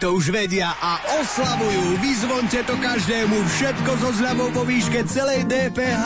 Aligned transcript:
to 0.00 0.16
už 0.16 0.32
vedia 0.32 0.72
a 0.80 1.20
oslavujú. 1.20 2.00
Vyzvonte 2.00 2.64
to 2.64 2.72
každému, 2.80 3.36
všetko 3.36 3.90
so 4.00 4.10
zľavou 4.16 4.48
vo 4.56 4.64
výške 4.64 5.04
celej 5.04 5.44
DPH. 5.44 6.04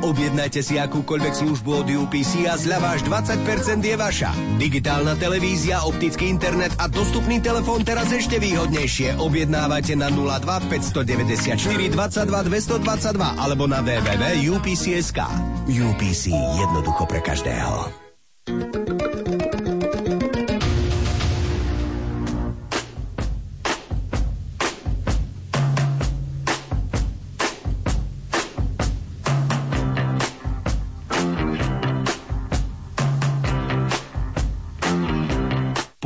Objednajte 0.00 0.64
si 0.64 0.80
akúkoľvek 0.80 1.34
službu 1.44 1.70
od 1.84 1.88
UPC 2.08 2.48
a 2.48 2.56
zľava 2.56 2.96
až 2.96 3.04
20% 3.04 3.84
je 3.84 3.96
vaša. 4.00 4.32
Digitálna 4.56 5.20
televízia, 5.20 5.84
optický 5.84 6.32
internet 6.32 6.72
a 6.80 6.88
dostupný 6.88 7.44
telefón 7.44 7.84
teraz 7.84 8.08
ešte 8.08 8.40
výhodnejšie. 8.40 9.20
Objednávajte 9.20 9.92
na 10.00 10.08
02 10.08 10.72
594 10.72 11.60
22 11.60 12.48
222 12.48 13.44
alebo 13.44 13.68
na 13.68 13.84
www.upc.sk. 13.84 15.20
UPC 15.68 16.32
jednoducho 16.32 17.04
pre 17.04 17.20
každého. 17.20 18.08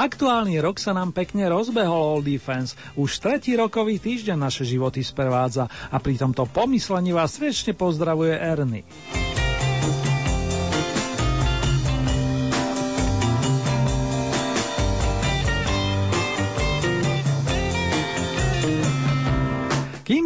Aktuálny 0.00 0.56
rok 0.64 0.80
sa 0.80 0.96
nám 0.96 1.12
pekne 1.12 1.44
rozbehol 1.52 2.16
Old 2.16 2.24
Defense. 2.24 2.72
Už 2.96 3.20
tretí 3.20 3.52
rokový 3.52 4.00
týždeň 4.00 4.32
naše 4.32 4.64
životy 4.64 5.04
sprevádza 5.04 5.68
a 5.68 6.00
pri 6.00 6.16
tomto 6.16 6.48
pomyslení 6.48 7.12
vás 7.12 7.36
srdečne 7.36 7.76
pozdravuje 7.76 8.32
Ernie. 8.32 9.19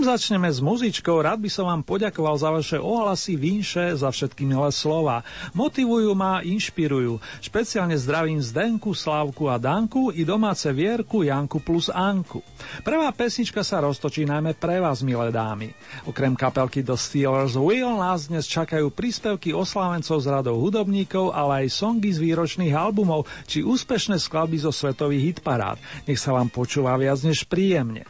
Začneme 0.05 0.53
s 0.53 0.61
muzičkou, 0.61 1.17
rád 1.25 1.41
by 1.41 1.49
som 1.49 1.65
vám 1.65 1.81
poďakoval 1.81 2.37
za 2.37 2.53
vaše 2.53 2.77
ohlasy, 2.77 3.41
vinše, 3.41 3.97
za 3.97 4.13
všetky 4.13 4.45
milé 4.45 4.69
slova. 4.69 5.25
Motivujú 5.57 6.13
ma, 6.13 6.45
inšpirujú. 6.45 7.25
Špeciálne 7.41 7.97
zdravím 7.97 8.37
Zdenku, 8.37 8.93
Slávku 8.93 9.49
a 9.49 9.57
Danku 9.57 10.13
i 10.13 10.21
domáce 10.29 10.69
Vierku, 10.77 11.25
Janku 11.25 11.57
plus 11.65 11.89
Anku. 11.89 12.45
Prvá 12.85 13.09
pesnička 13.17 13.65
sa 13.65 13.81
roztočí 13.81 14.29
najmä 14.29 14.53
pre 14.61 14.77
vás, 14.77 15.01
milé 15.01 15.33
dámy. 15.33 15.73
Okrem 16.05 16.37
kapelky 16.37 16.85
The 16.85 17.01
Steelers 17.01 17.57
Wheel 17.57 17.97
nás 17.97 18.29
dnes 18.29 18.45
čakajú 18.45 18.93
príspevky 18.93 19.57
oslávencov 19.57 20.21
z 20.21 20.27
radou 20.29 20.61
hudobníkov, 20.61 21.33
ale 21.33 21.65
aj 21.65 21.81
songy 21.81 22.13
z 22.13 22.21
výročných 22.21 22.77
albumov 22.77 23.25
či 23.49 23.65
úspešné 23.65 24.21
skladby 24.21 24.69
zo 24.69 24.71
svetových 24.71 25.41
hitparád. 25.41 25.81
Nech 26.05 26.21
sa 26.21 26.37
vám 26.37 26.53
počúva 26.53 26.93
viac 27.01 27.25
než 27.25 27.49
príjemne. 27.49 28.05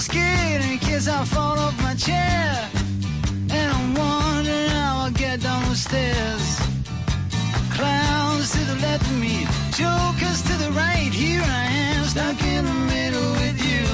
Scared 0.00 0.62
in 0.64 0.78
case 0.78 1.08
I 1.08 1.24
fall 1.24 1.58
off 1.58 1.76
my 1.82 1.94
chair. 1.94 2.68
And 3.50 3.68
I'm 3.76 3.94
wondering 3.94 4.70
how 4.70 5.04
I'll 5.04 5.10
get 5.12 5.40
down 5.42 5.62
the 5.68 5.76
stairs. 5.76 6.58
To 8.40 8.58
the 8.64 8.80
left 8.80 9.02
of 9.02 9.18
me, 9.20 9.46
jokers 9.76 10.42
to 10.48 10.54
the 10.64 10.72
right. 10.72 11.12
Here 11.12 11.42
I 11.42 11.64
am, 11.92 12.04
stuck 12.04 12.42
in 12.42 12.64
the 12.64 12.78
middle 12.94 13.30
with 13.42 13.58
you. 13.70 13.84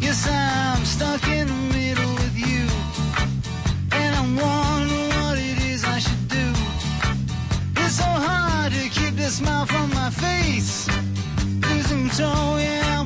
Yes, 0.00 0.26
I'm 0.26 0.82
stuck 0.84 1.22
in 1.28 1.46
the 1.46 1.62
middle 1.78 2.12
with 2.14 2.36
you. 2.36 2.64
And 3.92 4.16
I'm 4.16 4.36
It's 7.86 7.98
so 7.98 8.04
hard 8.04 8.72
to 8.72 8.88
keep 8.88 9.14
the 9.14 9.30
smile 9.30 9.64
from 9.64 9.90
my 9.90 10.10
face. 10.10 10.88
Losing 11.70 12.08
control, 12.08 12.58
yeah, 12.58 13.05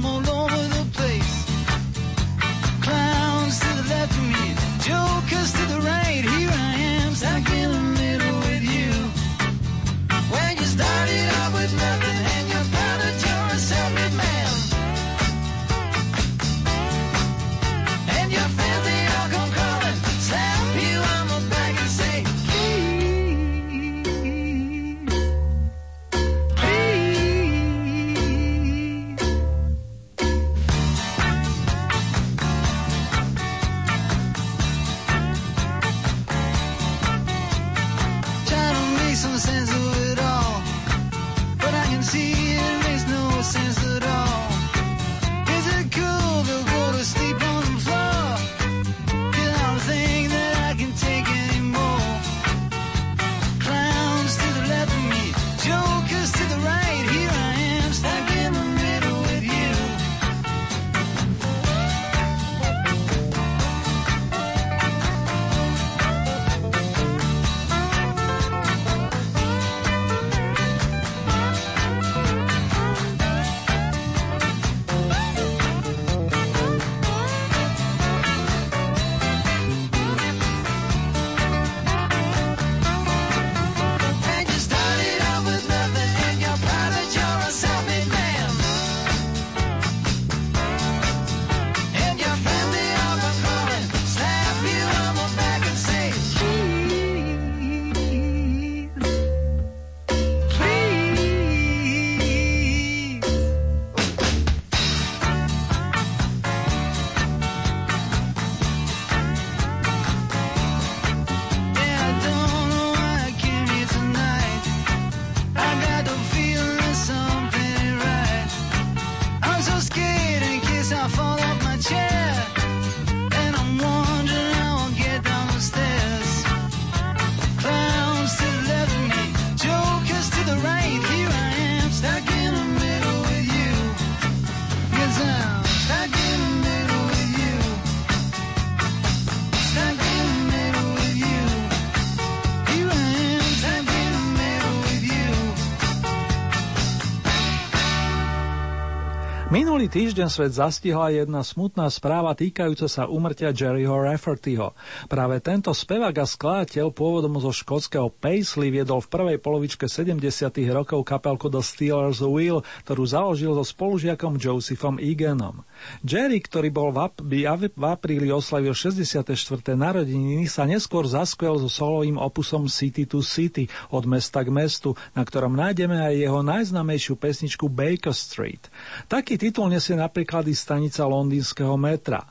Minulý 149.80 150.12
týždeň 150.12 150.28
svet 150.28 150.52
zastihla 150.52 151.08
jedna 151.08 151.40
smutná 151.40 151.88
správa 151.88 152.36
týkajúca 152.36 152.84
sa 152.84 153.08
umrtia 153.08 153.48
Jerryho 153.48 153.96
Raffertyho. 153.96 154.76
Práve 155.08 155.40
tento 155.40 155.72
spevák 155.72 156.12
a 156.20 156.28
skladateľ 156.28 156.92
pôvodom 156.92 157.40
zo 157.40 157.48
škótskeho 157.48 158.12
Paisley 158.12 158.68
viedol 158.68 159.00
v 159.00 159.08
prvej 159.08 159.38
polovičke 159.40 159.88
70. 159.88 160.20
rokov 160.68 161.00
kapelku 161.08 161.48
The 161.48 161.64
Steelers 161.64 162.20
Wheel, 162.20 162.60
ktorú 162.84 163.08
založil 163.08 163.56
so 163.56 163.64
spolužiakom 163.64 164.36
Josephom 164.36 165.00
Eganom. 165.00 165.64
Jerry, 166.04 166.40
ktorý 166.40 166.68
bol 166.72 166.90
v, 166.92 166.98
ap- 167.08 167.22
v 167.22 167.84
apríli 167.84 168.28
oslavil 168.32 168.72
64. 168.72 169.26
narodeniny, 169.74 170.46
sa 170.48 170.64
neskôr 170.64 171.04
zaskvel 171.04 171.58
so 171.60 171.68
solovým 171.68 172.16
opusom 172.16 172.68
City 172.70 173.04
to 173.04 173.20
City 173.20 173.66
od 173.92 174.04
mesta 174.04 174.44
k 174.44 174.50
mestu, 174.52 174.96
na 175.16 175.24
ktorom 175.24 175.56
nájdeme 175.56 175.96
aj 175.96 176.14
jeho 176.16 176.40
najznamejšiu 176.44 177.14
pesničku 177.16 177.66
Baker 177.68 178.14
Street. 178.14 178.68
Taký 179.08 179.40
titul 179.40 179.72
nesie 179.72 179.96
napríklad 179.96 180.46
i 180.48 180.54
stanica 180.54 181.04
londýnskeho 181.04 181.74
metra. 181.80 182.24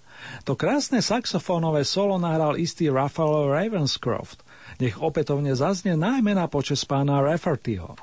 To 0.43 0.59
krásne 0.59 0.99
saxofónové 0.99 1.87
solo 1.87 2.19
nahral 2.19 2.59
istý 2.59 2.91
Raphael 2.91 3.47
Ravenscroft. 3.47 4.43
Nech 4.79 4.99
opätovne 4.99 5.55
zaznie 5.55 5.95
najmä 5.95 6.35
na 6.35 6.51
počas 6.51 6.83
pána 6.83 7.23
Raffertyho. 7.23 7.95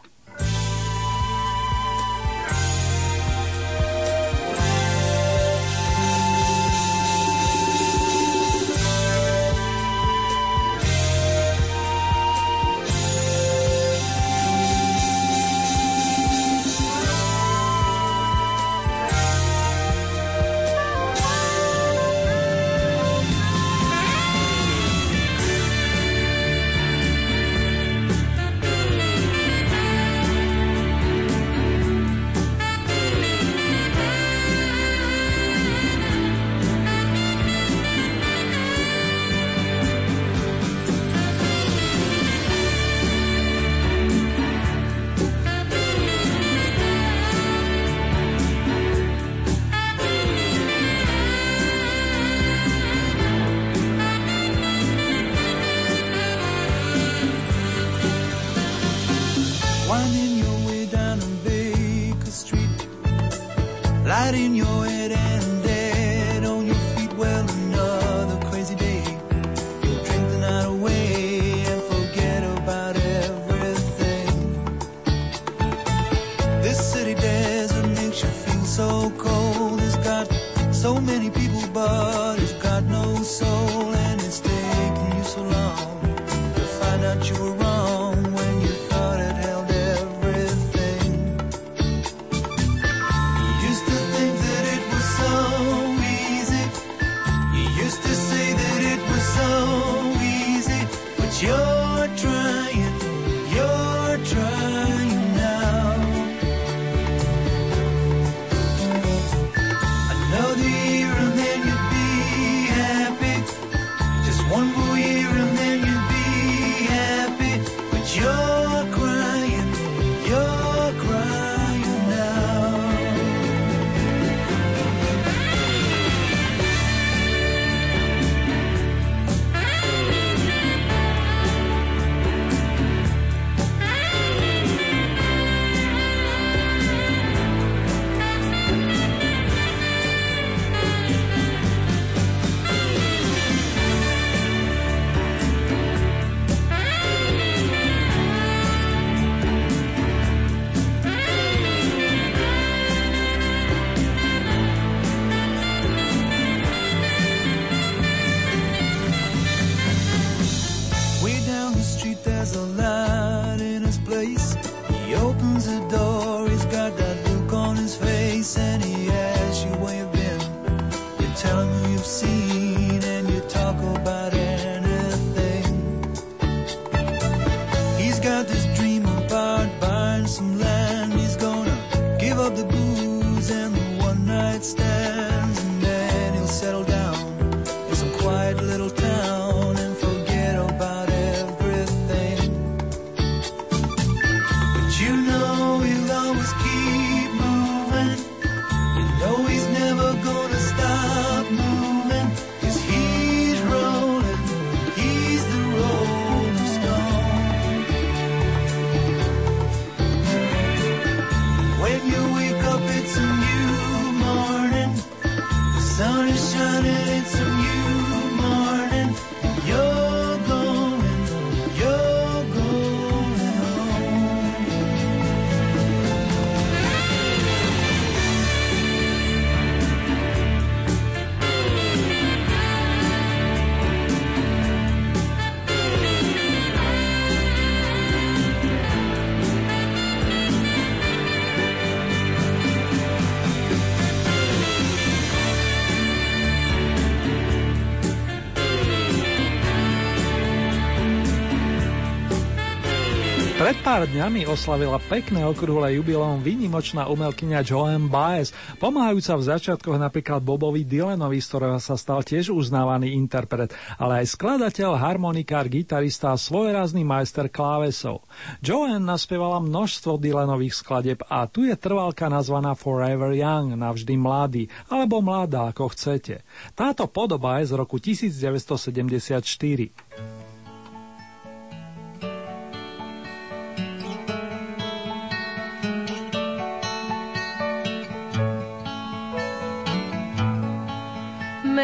Pár 253.96 254.12
dňami 254.12 254.44
oslavila 254.44 255.00
pekné 255.08 255.40
okrúhle 255.48 255.96
jubileum 255.96 256.44
výnimočná 256.44 257.08
umelkyňa 257.08 257.64
Joan 257.64 258.12
Baez, 258.12 258.52
pomáhajúca 258.76 259.40
v 259.40 259.46
začiatkoch 259.48 259.96
napríklad 259.96 260.44
Bobovi 260.44 260.84
Dylanovi, 260.84 261.40
z 261.40 261.48
ktorého 261.48 261.80
sa 261.80 261.96
stal 261.96 262.20
tiež 262.20 262.52
uznávaný 262.52 263.16
interpret, 263.16 263.72
ale 263.96 264.20
aj 264.20 264.36
skladateľ, 264.36 265.00
harmonikár, 265.00 265.72
gitarista 265.72 266.28
a 266.28 266.36
svojrázny 266.36 267.08
majster 267.08 267.48
klávesov. 267.48 268.20
Joan 268.60 269.00
naspievala 269.00 269.64
množstvo 269.64 270.20
Dylanových 270.20 270.76
skladeb 270.76 271.24
a 271.32 271.48
tu 271.48 271.64
je 271.64 271.72
trvalka 271.72 272.28
nazvaná 272.28 272.76
Forever 272.76 273.32
Young, 273.32 273.80
navždy 273.80 274.12
mladý, 274.20 274.68
alebo 274.92 275.24
mladá, 275.24 275.72
ako 275.72 275.96
chcete. 275.96 276.44
Táto 276.76 277.08
podoba 277.08 277.64
je 277.64 277.72
z 277.72 277.74
roku 277.80 277.96
1974. 277.96 280.35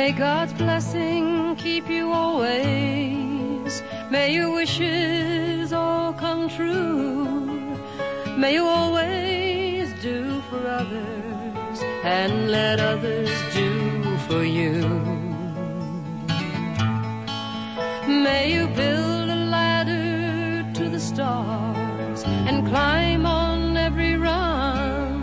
May 0.02 0.10
God's 0.10 0.52
blessing 0.54 1.54
keep 1.54 1.88
you 1.88 2.10
always. 2.10 3.84
May 4.10 4.34
your 4.34 4.52
wishes 4.52 5.72
all 5.72 6.12
come 6.12 6.48
true. 6.48 7.78
May 8.36 8.54
you 8.54 8.66
always 8.66 9.92
do 10.02 10.40
for 10.50 10.66
others 10.66 11.78
and 12.02 12.50
let 12.50 12.80
others 12.80 13.30
do 13.54 14.02
for 14.26 14.42
you. 14.42 14.80
May 18.26 18.52
you 18.54 18.66
build 18.74 19.30
a 19.30 19.40
ladder 19.56 20.68
to 20.78 20.88
the 20.88 20.98
stars 20.98 22.24
and 22.48 22.66
climb 22.66 23.24
on 23.24 23.76
every 23.76 24.16
rung. 24.16 25.22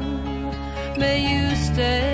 May 0.98 1.18
you 1.32 1.54
stay 1.58 2.09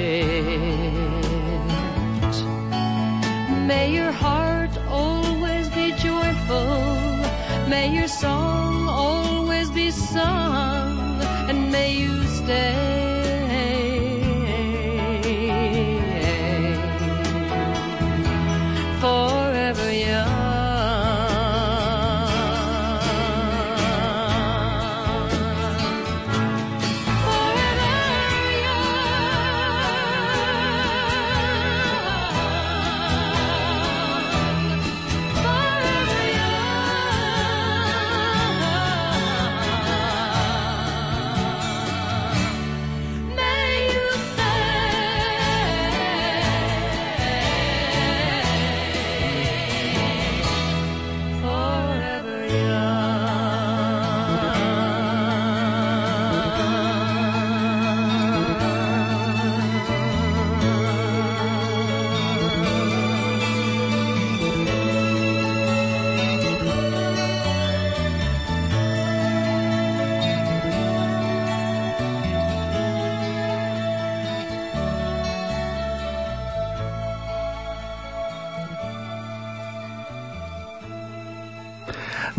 shade. 0.00 0.39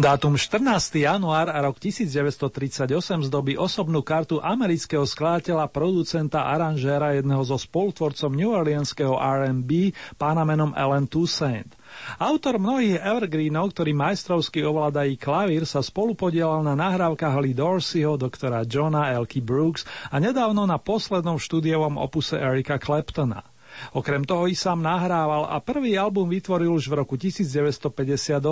Dátum 0.01 0.33
14. 0.33 0.97
január 0.97 1.53
a 1.53 1.61
rok 1.61 1.77
1938 1.77 2.89
zdobí 3.29 3.53
osobnú 3.53 4.01
kartu 4.01 4.41
amerického 4.41 5.05
skladateľa, 5.05 5.69
producenta, 5.69 6.49
aranžéra 6.49 7.13
jedného 7.21 7.45
zo 7.45 7.53
spolutvorcom 7.53 8.33
New 8.33 8.49
Orleanského 8.49 9.13
R&B, 9.21 9.93
pána 10.17 10.41
menom 10.41 10.73
Ellen 10.73 11.05
Toussaint. 11.05 11.69
Autor 12.17 12.57
mnohých 12.57 12.97
evergreenov, 12.97 13.77
ktorý 13.77 13.93
majstrovsky 13.93 14.65
ovládají 14.65 15.21
klavír, 15.21 15.69
sa 15.69 15.85
spolupodielal 15.85 16.65
na 16.65 16.73
nahrávkach 16.73 17.37
Lee 17.37 17.53
Dorseyho, 17.53 18.17
doktora 18.17 18.65
Johna 18.65 19.13
Elky 19.13 19.37
Brooks 19.37 19.85
a 20.09 20.17
nedávno 20.17 20.65
na 20.65 20.81
poslednom 20.81 21.37
štúdiovom 21.37 22.01
opuse 22.01 22.41
Erika 22.41 22.81
Claptona. 22.81 23.45
Okrem 23.95 24.23
toho 24.27 24.51
i 24.51 24.55
sám 24.55 24.83
nahrával 24.83 25.47
a 25.47 25.61
prvý 25.63 25.95
album 25.95 26.27
vytvoril 26.27 26.75
už 26.75 26.91
v 26.91 26.93
roku 26.99 27.15
1958. 27.15 28.43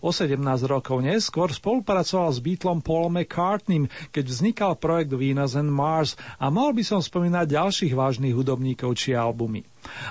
O 0.00 0.14
17 0.14 0.38
rokov 0.66 1.02
neskôr 1.02 1.50
spolupracoval 1.50 2.30
s 2.30 2.38
Beatlom 2.38 2.80
Paulom 2.84 3.18
McCartneym, 3.18 3.90
keď 4.14 4.24
vznikal 4.28 4.72
projekt 4.78 5.14
Venus 5.14 5.58
and 5.58 5.70
Mars 5.70 6.14
a 6.38 6.52
mohol 6.52 6.76
by 6.78 6.84
som 6.84 7.00
spomínať 7.02 7.46
ďalších 7.50 7.92
vážnych 7.96 8.34
hudobníkov 8.34 8.94
či 8.94 9.14
albumy. 9.14 9.66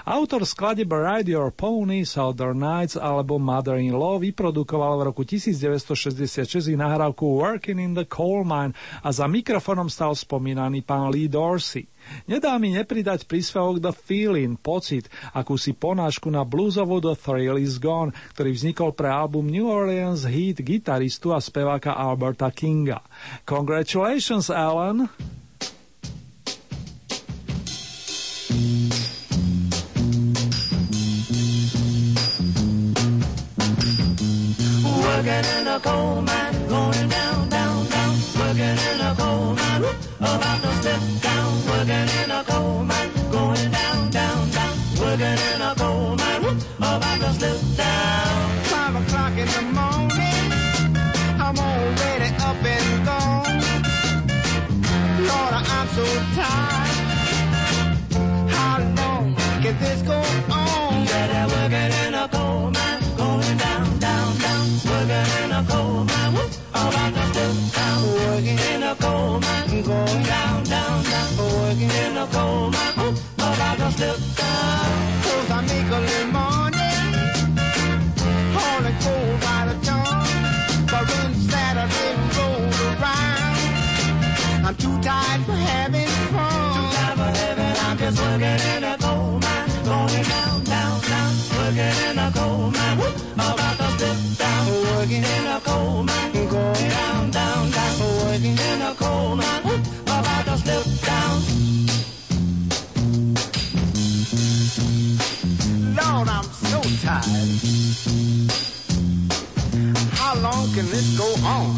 Autor 0.07 0.47
skladeb 0.47 0.89
Ride 0.89 1.29
Your 1.29 1.51
Pony, 1.51 2.07
Southern 2.07 2.63
Nights 2.63 2.95
alebo 2.95 3.37
Mother-in-Law 3.37 4.23
vyprodukoval 4.23 5.03
v 5.03 5.05
roku 5.11 5.21
1966 5.27 6.71
nahrávku 6.73 7.37
Working 7.37 7.79
in 7.83 7.93
the 7.93 8.07
Coal 8.07 8.47
Mine 8.47 8.73
a 9.03 9.09
za 9.11 9.27
mikrofonom 9.27 9.91
stal 9.91 10.15
spomínaný 10.15 10.81
pán 10.81 11.11
Lee 11.11 11.29
Dorsey. 11.29 11.85
Nedá 12.23 12.55
mi 12.55 12.71
nepridať 12.71 13.27
príspevok 13.27 13.83
The 13.83 13.91
Feeling, 13.91 14.55
pocit, 14.55 15.11
akúsi 15.35 15.75
ponášku 15.75 16.31
na 16.31 16.47
bluesovú 16.47 17.03
The 17.03 17.19
Thrill 17.19 17.59
is 17.59 17.83
Gone, 17.83 18.15
ktorý 18.31 18.55
vznikol 18.55 18.95
pre 18.95 19.11
album 19.11 19.51
New 19.57 19.73
Orleans 19.73 20.21
Heat 20.29 20.61
gitaristu 20.61 21.33
a 21.33 21.41
speváka 21.41 21.97
Alberta 21.97 22.51
Kinga. 22.51 23.01
Congratulations, 23.45 24.49
Alan! 24.53 25.09
Working 34.85 35.45
in 35.57 35.67
a 35.67 35.79
coal 35.81 36.21
mine, 36.21 36.67
going 36.69 37.09
down, 37.09 37.49
down, 37.49 37.89
down. 37.89 38.13
Working 38.37 38.77
in 38.77 39.01
a 39.01 39.15
coal 39.17 39.57
mine, 39.57 39.85
about 40.21 40.61
to 40.61 40.71
step 40.81 41.01
down. 41.25 41.51
Working 41.65 42.09
in 42.21 42.29
a 42.29 42.43
coal 42.45 42.83
mine, 42.85 43.06
Working 68.47 68.75
in 68.75 68.83
a 68.83 68.95
coal 68.95 69.41
mine, 69.41 69.83
going 69.83 70.23
down, 70.23 70.63
down, 70.63 71.03
down. 71.03 71.37
Working 71.37 71.91
in 71.91 72.15
a 72.15 72.25
coal 72.27 72.71
mine, 72.71 72.93
whoop, 72.95 73.19
about 73.35 73.77
to 73.77 73.91
step 73.91 74.15
down. 74.37 75.21
Cause 75.23 75.51
I 75.51 75.61
make 75.67 75.91
a 75.91 75.99
little 75.99 76.31
money, 76.31 76.91
hauling 78.55 78.97
coal 79.03 79.37
by 79.43 79.59
the 79.67 79.75
ton. 79.83 80.27
But 80.87 81.03
when 81.11 81.33
Saturday 81.51 82.15
rolls 82.39 82.79
around, 82.87 83.57
I'm 84.65 84.75
too 84.77 84.95
tired 85.01 85.41
for 85.43 85.59
having 85.67 86.07
fun. 86.31 86.71
Too 86.71 86.87
tired 86.95 87.17
for 87.19 87.31
having, 87.35 87.75
I'm 87.83 87.97
just 87.97 88.17
working 88.21 88.59
in 88.77 88.83
a 88.85 88.95
coal 88.97 89.39
mine, 89.43 89.69
going 89.83 90.23
down, 90.23 90.63
down, 90.63 91.01
down. 91.01 91.31
Working 91.51 91.95
in 92.07 92.17
a 92.17 92.31
coal 92.31 92.71
mine, 92.71 92.97
whoop, 92.97 93.15
about 93.33 93.75
to 93.75 93.87
step 93.97 94.17
down. 94.39 94.67
Working 94.95 95.25
in 95.35 95.47
a 95.47 95.59
coal 95.59 96.03
mine, 96.03 96.36
Working 98.99 99.13
in 99.13 99.13
a 99.13 99.29
coal 99.29 99.35
mine, 99.35 99.63
whoop, 99.63 99.85
about 100.03 100.45
down. 101.05 101.41
Lord, 105.97 106.27
I'm 106.27 106.43
so 106.43 106.81
tired. 107.03 107.49
How 110.13 110.35
long 110.39 110.73
can 110.73 110.85
this 110.89 111.17
go 111.17 111.29
on? 111.45 111.75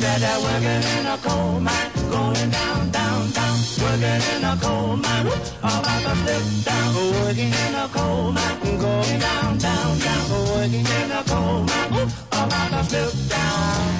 Better 0.00 0.36
working 0.44 0.82
in 0.98 1.06
a 1.06 1.16
coal 1.18 1.60
mine, 1.60 1.90
going 2.10 2.50
down, 2.50 2.90
down, 2.90 3.30
down. 3.30 3.58
Working 3.80 4.22
in 4.36 4.44
a 4.44 4.56
coal 4.60 4.96
mine, 4.96 5.26
all 5.62 5.80
about 5.80 6.02
to 6.02 6.14
slip 6.16 6.64
down. 6.64 6.94
Working 7.24 7.52
in 7.52 7.74
a 7.74 7.88
coal 7.92 8.32
mine, 8.32 8.60
going 8.78 9.20
down, 9.20 9.58
down, 9.58 9.98
down. 9.98 10.30
Working 10.54 10.86
in 10.86 11.10
a 11.10 11.24
coal 11.24 11.62
mine, 11.62 12.10
all 12.32 12.46
about 12.46 12.70
to 12.70 12.84
slip 12.84 13.28
down. 13.30 13.95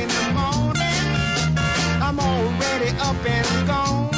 In 0.00 0.08
the 0.08 0.26
morning, 0.38 1.06
I'm 2.06 2.18
already 2.20 2.90
up 3.08 3.24
and 3.26 3.66
gone. 3.66 4.10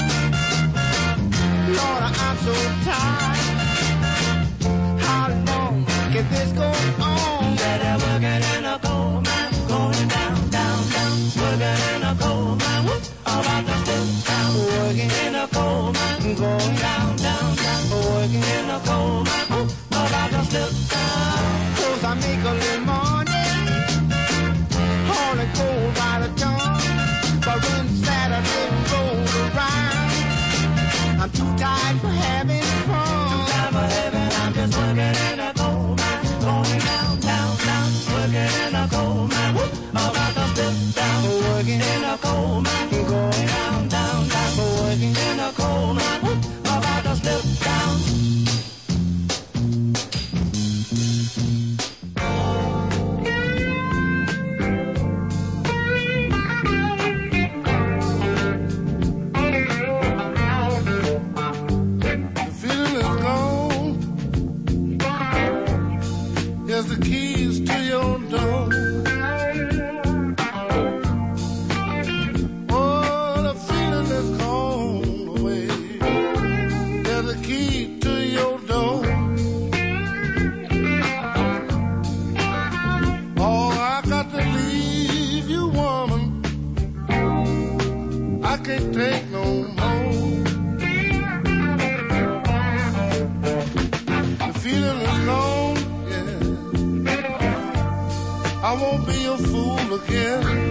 Lord, 1.79 2.03
I'm 2.27 2.37
so 2.47 2.55
tired. 2.87 3.39
How 5.05 5.29
long 5.49 5.85
can 6.13 6.27
this 6.31 6.53
go 6.53 6.69
on? 7.05 7.59
I'm 7.93 8.01
working 8.01 8.45
in 8.57 8.65
a 8.65 8.79
coal 8.79 9.21
mine, 9.21 9.53
going 9.69 10.09
down, 10.09 10.51
down, 10.51 10.81
down. 10.95 11.17
Working 11.41 11.81
in 11.95 12.03
a 12.03 12.15
coal 12.21 12.57
mine, 12.57 12.85
whoop, 12.87 13.03
about 13.27 13.67
to 13.67 13.77
step 13.85 14.07
down. 14.29 14.51
Working 14.57 15.13
in 15.27 15.35
a 15.35 15.49
coal 15.49 15.93
mine, 15.93 16.35
going 16.37 16.77
down, 16.77 17.17
down, 17.17 17.57
down. 17.57 17.83
Working 17.91 18.45
in 18.57 18.71
a 18.71 18.81
coal 18.87 19.25
mine, 19.25 19.49
whoop, 19.51 19.71
about 19.91 20.31
to 20.31 20.43
step 20.51 20.73
down. 20.93 21.77
Cause 21.77 22.05
I 22.05 22.15
make 22.15 22.45
a 22.45 22.53
little 22.55 22.85
money, 22.85 23.20
working 41.61 41.81
in 41.81 42.05
a 42.05 42.17
coal 42.19 42.61
mine, 42.63 43.30
I 98.71 98.75
won't 98.75 99.05
be 99.05 99.25
a 99.25 99.37
fool 99.37 99.95
again. 99.95 100.70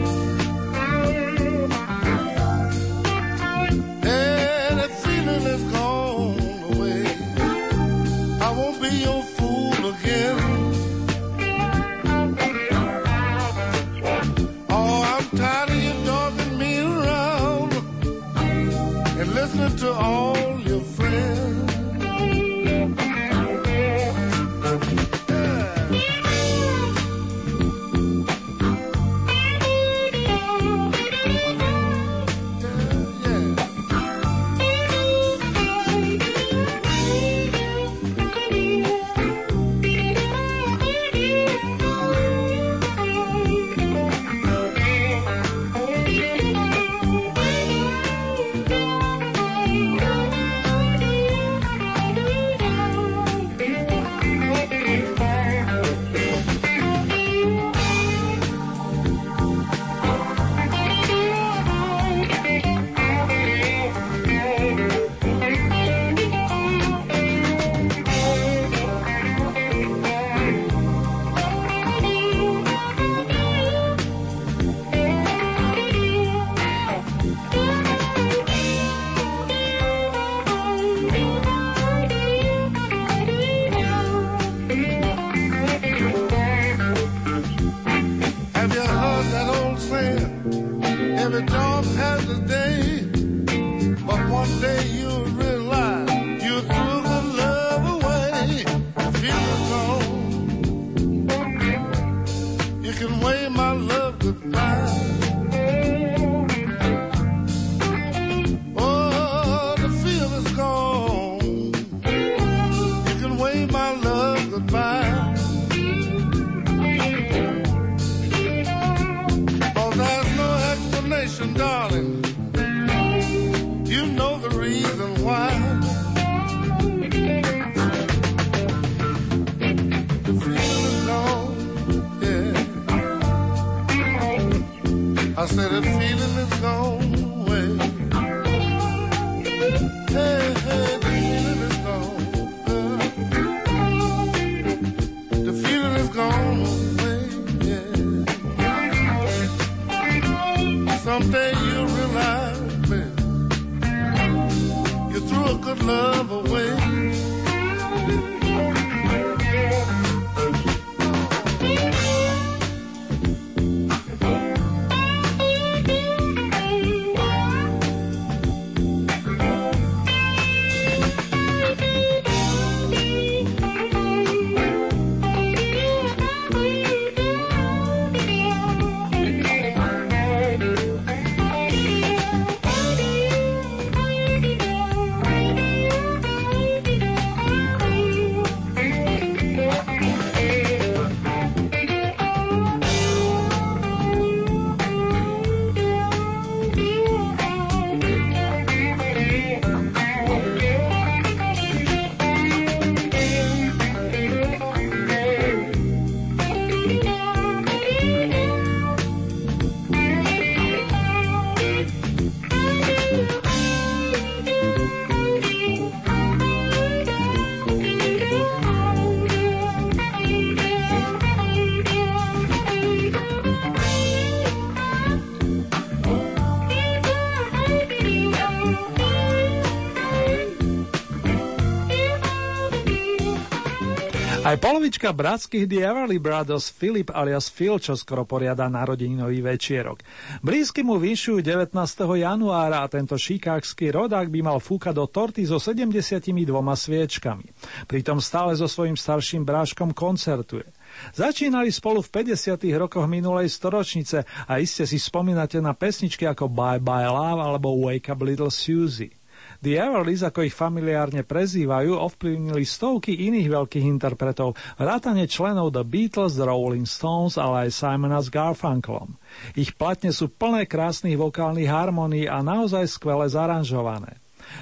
Polovička 234.70 235.10
bratských 235.10 235.66
The 235.66 235.82
Everly 235.82 236.22
Brothers 236.22 236.70
Philip 236.70 237.10
alias 237.10 237.50
Phil, 237.50 237.82
čo 237.82 237.98
skoro 237.98 238.22
poriada 238.22 238.70
narodeninový 238.70 239.42
večierok. 239.42 240.06
Blízky 240.46 240.86
mu 240.86 241.02
vyšujú 241.02 241.42
19. 241.42 241.74
januára 242.06 242.86
a 242.86 242.92
tento 242.92 243.18
šikákský 243.18 243.90
rodák 243.90 244.30
by 244.30 244.46
mal 244.46 244.62
fúkať 244.62 244.94
do 244.94 245.10
torty 245.10 245.42
so 245.50 245.58
72 245.58 246.22
sviečkami. 246.54 247.50
Pritom 247.90 248.22
stále 248.22 248.54
so 248.54 248.70
svojím 248.70 248.94
starším 248.94 249.42
bráškom 249.42 249.90
koncertuje. 249.90 250.70
Začínali 251.18 251.74
spolu 251.74 252.06
v 252.06 252.38
50. 252.38 252.62
rokoch 252.78 253.10
minulej 253.10 253.50
storočnice 253.50 254.22
a 254.46 254.62
iste 254.62 254.86
si 254.86 255.02
spomínate 255.02 255.58
na 255.66 255.74
pesničky 255.74 256.30
ako 256.30 256.46
Bye 256.46 256.78
Bye 256.78 257.10
Love 257.10 257.42
alebo 257.42 257.74
Wake 257.90 258.14
Up 258.14 258.22
Little 258.22 258.54
Susie. 258.54 259.19
The 259.60 259.76
Everlys, 259.76 260.24
ako 260.24 260.48
ich 260.48 260.56
familiárne 260.56 261.28
prezývajú, 261.28 261.92
ovplyvnili 261.92 262.64
stovky 262.64 263.12
iných 263.28 263.52
veľkých 263.52 263.86
interpretov, 263.92 264.56
vrátane 264.80 265.28
členov 265.28 265.76
The 265.76 265.84
Beatles, 265.84 266.40
The 266.40 266.48
Rolling 266.48 266.88
Stones, 266.88 267.36
ale 267.36 267.68
aj 267.68 267.76
Simona 267.76 268.24
s 268.24 268.32
Garfunkelom. 268.32 269.20
Ich 269.60 269.76
platne 269.76 270.16
sú 270.16 270.32
plné 270.32 270.64
krásnych 270.64 271.20
vokálnych 271.20 271.68
harmónií 271.68 272.32
a 272.32 272.40
naozaj 272.40 272.88
skvele 272.88 273.28
zaranžované. 273.28 274.16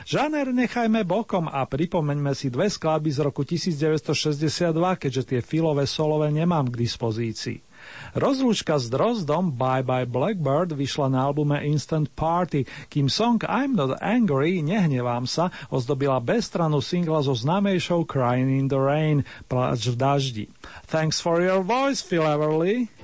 Žáner 0.10 0.50
nechajme 0.52 1.06
bokom 1.06 1.46
a 1.46 1.64
pripomeňme 1.64 2.34
si 2.34 2.50
dve 2.50 2.68
skladby 2.68 3.14
z 3.14 3.20
roku 3.22 3.46
1962, 3.46 4.74
keďže 4.98 5.24
tie 5.24 5.40
filové 5.46 5.86
solové 5.86 6.34
nemám 6.34 6.74
k 6.74 6.82
dispozícii. 6.84 7.67
Rozlúčka 8.16 8.80
s 8.80 8.88
Drozdom 8.88 9.52
Bye 9.56 9.84
Bye 9.84 10.08
Blackbird 10.08 10.72
vyšla 10.76 11.12
na 11.12 11.28
albume 11.28 11.60
Instant 11.66 12.08
Party, 12.16 12.64
kým 12.88 13.12
song 13.12 13.42
I'm 13.44 13.76
Not 13.76 14.00
Angry, 14.00 14.64
Nehnevám 14.64 15.28
sa, 15.28 15.52
ozdobila 15.68 16.24
bezstranu 16.24 16.80
singla 16.80 17.26
so 17.26 17.36
známejšou 17.36 18.08
Crying 18.08 18.64
in 18.64 18.68
the 18.72 18.80
Rain, 18.80 19.28
Pláč 19.52 19.92
v 19.92 19.96
daždi. 20.00 20.46
Thanks 20.88 21.20
for 21.20 21.44
your 21.44 21.66
voice, 21.66 22.00
Phil 22.00 22.24
Everly. 22.24 22.97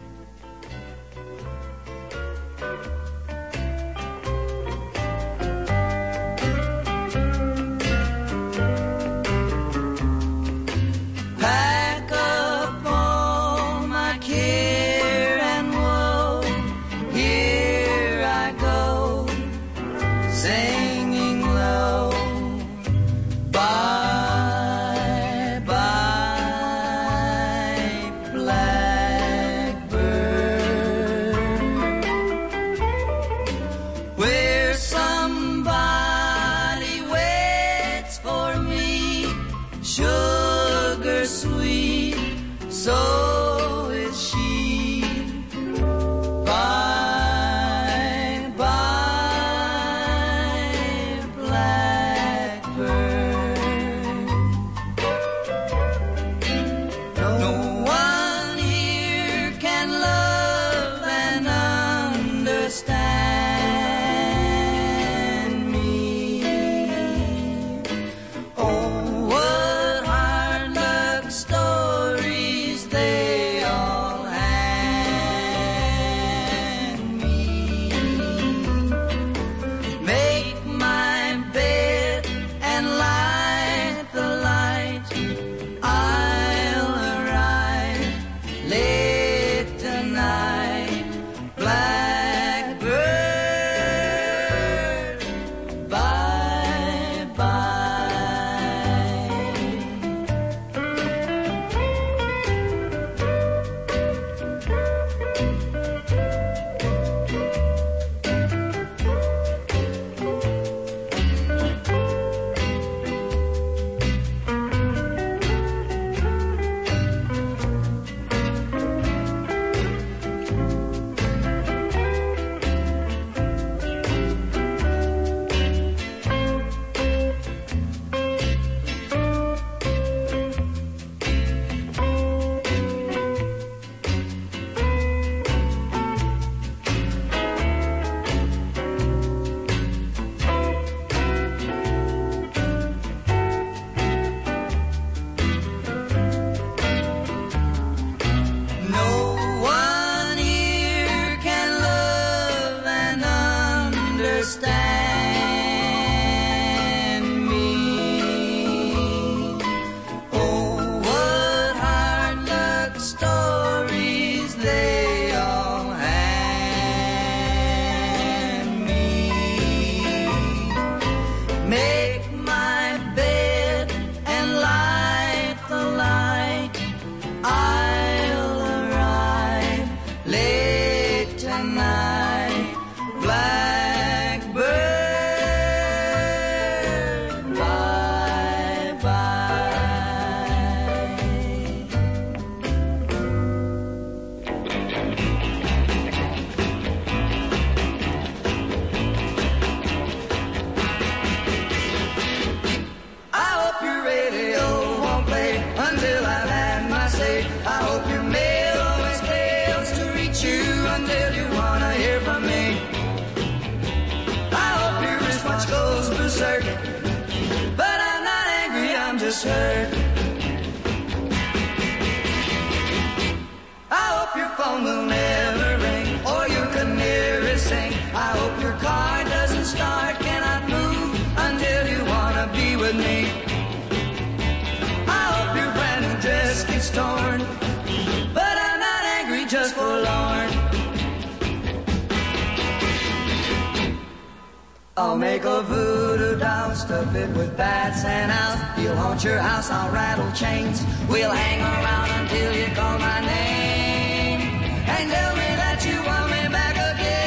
Bats 247.94 248.06
and 248.06 248.32
owls. 248.32 248.60
You'll 248.82 248.96
haunt 248.96 249.24
your 249.24 249.38
house, 249.38 249.70
I'll 249.70 249.92
rattle 249.92 250.32
chains. 250.32 250.84
We'll 251.10 251.32
hang 251.32 251.62
around 251.62 252.10
until 252.22 252.54
you 252.56 252.68
call 252.76 253.00
my 253.00 253.22
name. 253.22 254.42
And 254.88 255.12
tell 255.12 255.36
me 255.36 255.56
that 255.62 255.86
you 255.86 255.98
want 256.04 256.32
me 256.32 256.48
back 256.52 256.76
again. 256.94 257.18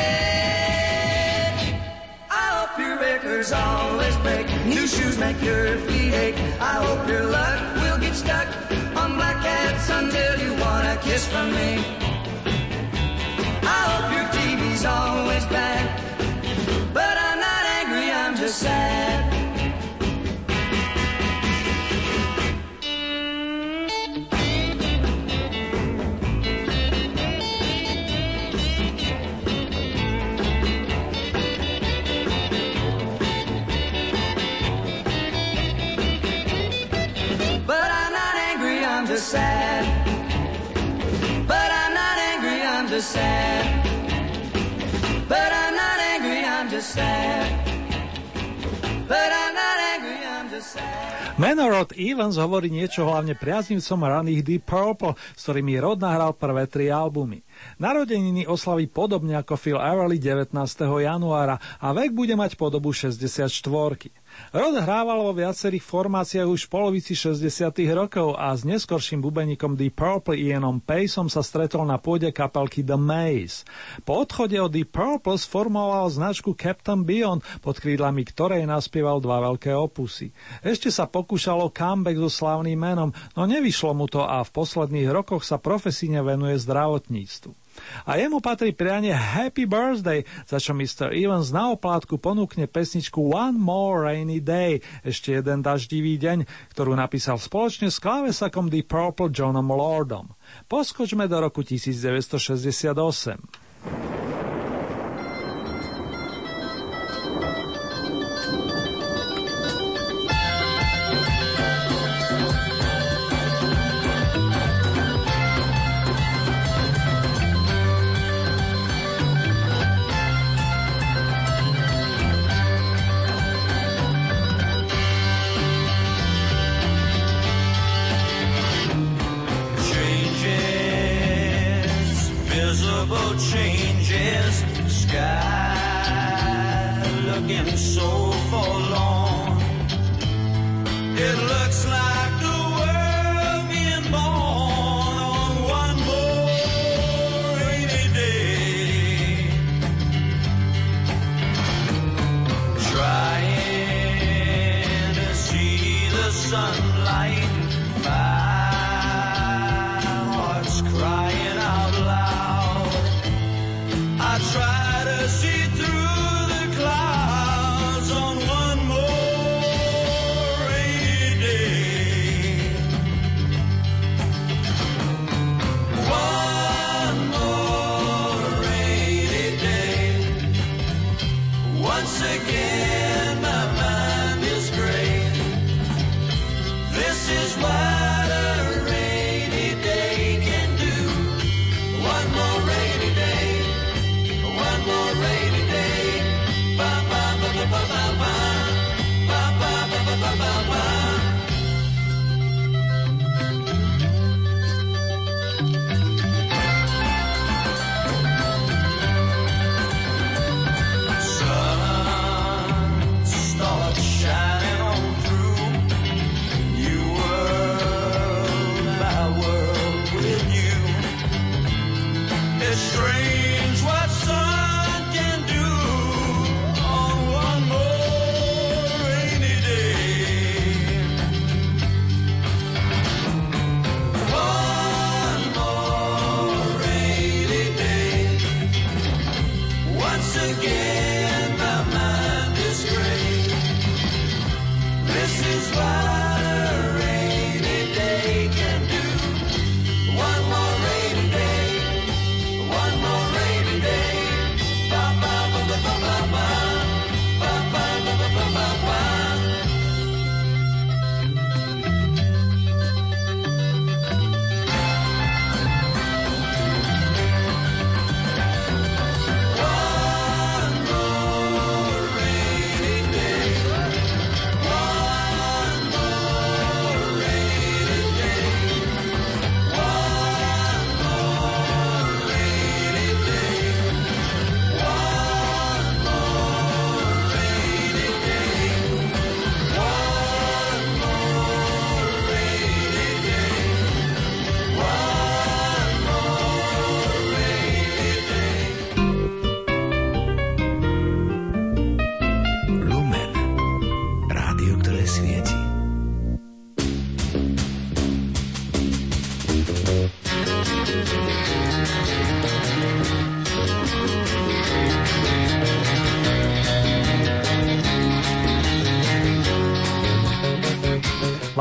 I 2.31 2.47
hope 2.59 2.79
your 2.79 2.99
records 2.99 3.53
always 3.53 4.17
break. 4.19 4.47
New 4.67 4.87
shoes 4.87 5.19
make 5.19 5.41
your 5.43 5.79
feet 5.87 6.15
ache. 6.15 6.39
I 6.61 6.75
hope 6.85 7.09
your 7.09 7.25
luck 7.25 7.61
will 7.77 7.99
get 7.99 8.15
stuck 8.15 8.49
on 8.97 9.15
black 9.15 9.43
cats 9.43 9.91
until 9.91 10.41
you 10.41 10.55
want 10.61 10.87
a 10.87 10.97
kiss 11.03 11.27
from 11.29 11.51
me. 11.53 11.79
I 13.63 13.81
hope 13.91 14.13
your 14.17 14.27
TV's 14.37 14.85
always 14.85 15.45
bad 15.47 15.76
Menorod 51.37 51.93
Evans 52.01 52.41
hovorí 52.41 52.73
niečo 52.73 53.05
hlavne 53.05 53.37
priaznivcom 53.37 54.01
raných 54.09 54.41
Deep 54.41 54.65
Purple, 54.65 55.13
s 55.37 55.45
ktorými 55.45 55.77
Rod 55.77 56.01
nahral 56.01 56.33
prvé 56.33 56.65
tri 56.65 56.89
albumy. 56.89 57.45
Narodeniny 57.77 58.49
oslaví 58.49 58.89
podobne 58.89 59.37
ako 59.37 59.61
Phil 59.61 59.77
Everly 59.77 60.17
19. 60.17 60.57
januára 61.05 61.61
a 61.77 61.93
vek 61.93 62.17
bude 62.17 62.33
mať 62.33 62.57
podobu 62.57 62.89
64. 62.89 63.53
Rod 64.57 64.79
hrával 64.79 65.21
vo 65.21 65.37
viacerých 65.37 65.85
formáciách 65.85 66.49
už 66.49 66.65
v 66.65 66.73
polovici 66.73 67.13
60. 67.13 67.77
rokov 67.93 68.39
a 68.41 68.55
s 68.55 68.65
neskorším 68.65 69.21
bubeníkom 69.21 69.77
Deep 69.77 69.99
Purple 69.99 70.39
Ianom 70.39 70.81
Paceom 70.81 71.29
sa 71.29 71.45
stretol 71.45 71.85
na 71.85 72.01
pôde 72.01 72.31
kapelky 72.31 72.81
The 72.81 72.97
Maze. 72.97 73.69
Po 74.07 74.23
odchode 74.25 74.57
od 74.57 74.73
Deep 74.73 74.95
Purple 74.95 75.37
sformoval 75.37 76.09
značku 76.09 76.55
Captain 76.55 77.05
Beyond, 77.05 77.45
pod 77.61 77.77
krídlami 77.83 78.25
ktorej 78.25 78.65
naspieval 78.65 79.21
dva 79.21 79.45
veľké 79.45 79.75
opusy. 79.75 80.33
Ešte 80.65 80.89
sa 80.89 81.05
pokúšalo 81.05 81.69
comeback 81.75 82.17
so 82.17 82.31
slavným 82.33 82.79
menom, 82.79 83.11
no 83.35 83.43
nevyšlo 83.45 83.93
mu 83.93 84.09
to 84.09 84.25
a 84.25 84.41
v 84.41 84.55
posledných 84.55 85.11
rokoch 85.13 85.45
sa 85.45 85.61
profesíne 85.61 86.25
venuje 86.25 86.57
zdravotníctvu. 86.57 87.66
A 88.05 88.21
jemu 88.21 88.45
patrí 88.45 88.77
prianie 88.77 89.13
Happy 89.13 89.65
Birthday, 89.65 90.25
za 90.45 90.61
čo 90.61 90.77
Mr. 90.77 91.13
Evans 91.13 91.51
na 91.51 91.73
oplátku 91.73 92.21
ponúkne 92.21 92.69
pesničku 92.69 93.33
One 93.33 93.57
More 93.57 94.07
Rainy 94.07 94.45
Day, 94.45 94.85
ešte 95.03 95.39
jeden 95.39 95.65
daždivý 95.65 96.21
deň, 96.21 96.45
ktorú 96.77 96.97
napísal 96.97 97.41
spoločne 97.41 97.89
s 97.89 98.03
klávesakom 98.03 98.69
The 98.69 98.85
Purple 98.85 99.33
Johnom 99.33 99.73
Lordom. 99.73 100.37
Poskočme 100.69 101.29
do 101.31 101.41
roku 101.41 101.65
1968. 101.65 104.36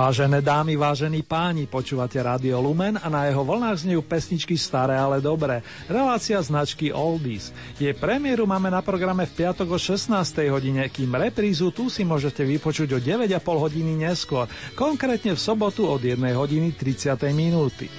Vážené 0.06 0.38
dámy, 0.38 0.78
vážení 0.78 1.26
páni, 1.26 1.66
počúvate 1.66 2.22
Radio 2.22 2.62
Lumen 2.62 2.94
a 2.94 3.10
na 3.10 3.26
jeho 3.26 3.42
vlnách 3.42 3.90
znejú 3.90 4.06
pesničky 4.06 4.54
staré, 4.54 4.94
ale 4.94 5.18
dobré. 5.18 5.66
Relácia 5.90 6.38
značky 6.46 6.94
Oldies. 6.94 7.50
Jej 7.82 7.98
premiéru 7.98 8.46
máme 8.46 8.70
na 8.70 8.86
programe 8.86 9.26
v 9.26 9.34
piatok 9.34 9.66
o 9.66 9.82
16. 9.82 10.14
hodine, 10.54 10.94
kým 10.94 11.10
reprízu 11.10 11.74
tu 11.74 11.90
si 11.90 12.06
môžete 12.06 12.46
vypočuť 12.46 12.94
o 12.94 13.00
9,5 13.02 13.66
hodiny 13.66 13.98
neskôr, 14.06 14.46
konkrétne 14.78 15.34
v 15.34 15.42
sobotu 15.42 15.90
od 15.90 15.98
1 15.98 16.22
hodiny 16.38 16.78
30. 16.78 17.18
minúty. 17.34 17.90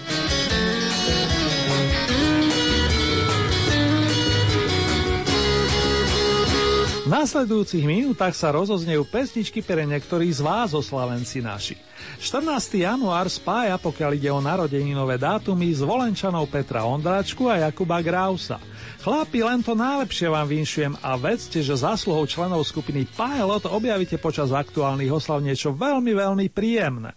V 7.06 7.14
následujúcich 7.14 7.86
minútach 7.86 8.34
sa 8.34 8.50
rozoznejú 8.50 9.06
pesničky 9.06 9.62
pre 9.62 9.86
niektorých 9.86 10.42
z 10.42 10.42
vás, 10.42 10.74
oslavenci 10.74 11.38
naši. 11.38 11.78
14. 12.18 12.82
január 12.82 13.30
spája, 13.30 13.78
pokiaľ 13.78 14.10
ide 14.18 14.26
o 14.34 14.42
narodeninové 14.42 15.14
dátumy, 15.14 15.70
s 15.70 15.86
Volenčanou 15.86 16.50
Petra 16.50 16.82
Ondráčku 16.82 17.46
a 17.46 17.62
Jakuba 17.62 18.02
Grausa. 18.02 18.58
Chlapi, 19.06 19.38
len 19.38 19.62
to 19.62 19.78
najlepšie 19.78 20.26
vám 20.26 20.50
vinšujem 20.50 20.98
a 20.98 21.14
vedzte, 21.14 21.62
že 21.62 21.78
zásluhou 21.78 22.26
členov 22.26 22.66
skupiny 22.66 23.06
Pilot 23.06 23.70
objavíte 23.70 24.18
počas 24.18 24.50
aktuálnych 24.50 25.14
oslav 25.14 25.38
niečo 25.38 25.78
veľmi, 25.78 26.10
veľmi 26.10 26.50
príjemné. 26.50 27.14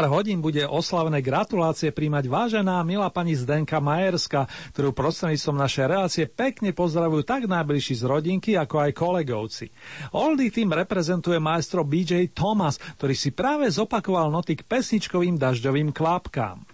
Pár 0.00 0.16
hodín 0.16 0.40
bude 0.40 0.64
oslavné 0.64 1.20
gratulácie 1.20 1.92
príjmať 1.92 2.24
vážená 2.24 2.80
milá 2.88 3.12
pani 3.12 3.36
Zdenka 3.36 3.84
Majerska, 3.84 4.48
ktorú 4.72 4.96
prostredníctvom 4.96 5.60
našej 5.60 5.84
relácie 5.92 6.24
pekne 6.24 6.72
pozdravujú 6.72 7.20
tak 7.20 7.44
najbližší 7.44 8.00
z 8.00 8.08
rodinky, 8.08 8.56
ako 8.56 8.80
aj 8.80 8.96
kolegovci. 8.96 9.68
Oldie 10.16 10.48
tým 10.48 10.72
reprezentuje 10.72 11.36
maestro 11.36 11.84
BJ 11.84 12.32
Thomas, 12.32 12.80
ktorý 12.96 13.12
si 13.12 13.28
práve 13.28 13.68
zopakoval 13.68 14.32
noty 14.32 14.56
k 14.56 14.64
pesničkovým 14.64 15.36
dažďovým 15.36 15.92
kvápkám. 15.92 16.64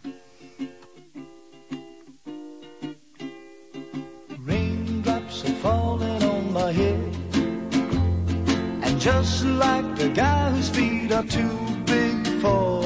just 9.07 9.45
like 9.47 9.87
the 9.95 10.09
guy 10.11 10.51
whose 10.51 10.69
feet 10.71 11.13
are 11.13 11.23
too 11.23 11.55
big 11.87 12.27
for 12.43 12.86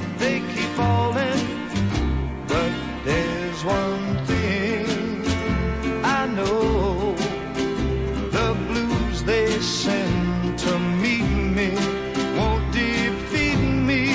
There's 3.61 3.75
one 3.75 4.25
thing 4.25 5.23
I 6.03 6.25
know 6.25 7.13
the 8.31 8.57
blues 8.67 9.23
they 9.23 9.59
send 9.59 10.57
to 10.57 10.79
meet 10.79 11.29
me 11.57 11.69
won't 12.37 12.73
defeat 12.73 13.61
me. 13.89 14.05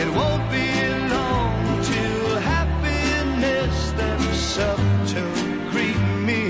It 0.00 0.08
won't 0.12 0.50
be 0.50 0.66
long 1.14 1.82
till 1.84 2.40
happiness 2.40 3.74
steps 3.90 4.58
up 4.58 4.80
to 5.12 5.22
greet 5.70 6.04
me. 6.28 6.40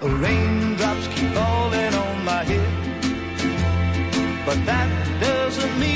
Raindrops 0.00 1.08
keep 1.08 1.30
falling 1.32 1.94
on 1.94 2.24
my 2.24 2.44
head, 2.44 2.72
but 4.46 4.64
that 4.64 5.20
doesn't 5.20 5.80
mean 5.80 5.95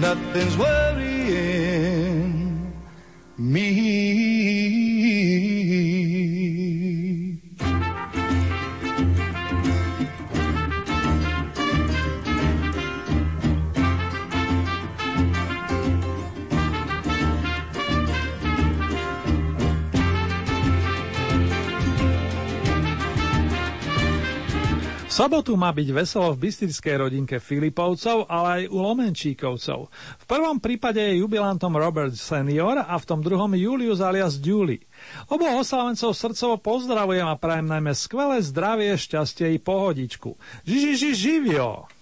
Nothing's 0.00 0.56
worrying 0.56 1.92
me. 3.36 4.29
Sobotu 25.20 25.52
má 25.52 25.68
byť 25.68 25.88
veselo 25.92 26.32
v 26.32 26.48
bystrickej 26.48 26.96
rodinke 26.96 27.36
Filipovcov, 27.36 28.24
ale 28.24 28.48
aj 28.48 28.62
u 28.72 28.80
Lomenčíkovcov. 28.80 29.92
V 29.92 30.24
prvom 30.24 30.56
prípade 30.56 30.96
je 30.96 31.20
jubilantom 31.20 31.76
Robert 31.76 32.16
Senior 32.16 32.80
a 32.80 32.96
v 32.96 33.04
tom 33.04 33.20
druhom 33.20 33.52
Julius 33.52 34.00
alias 34.00 34.40
Julie. 34.40 34.88
Oboch 35.28 35.60
oslavencov 35.60 36.16
srdcovo 36.16 36.56
pozdravujem 36.64 37.28
a 37.28 37.36
prajem 37.36 37.68
najmä 37.68 37.92
skvelé 37.92 38.40
zdravie, 38.40 38.96
šťastie 38.96 39.52
i 39.52 39.60
pohodičku. 39.60 40.40
Žiži, 40.64 40.96
ži, 40.96 41.10
živio! 41.12 41.99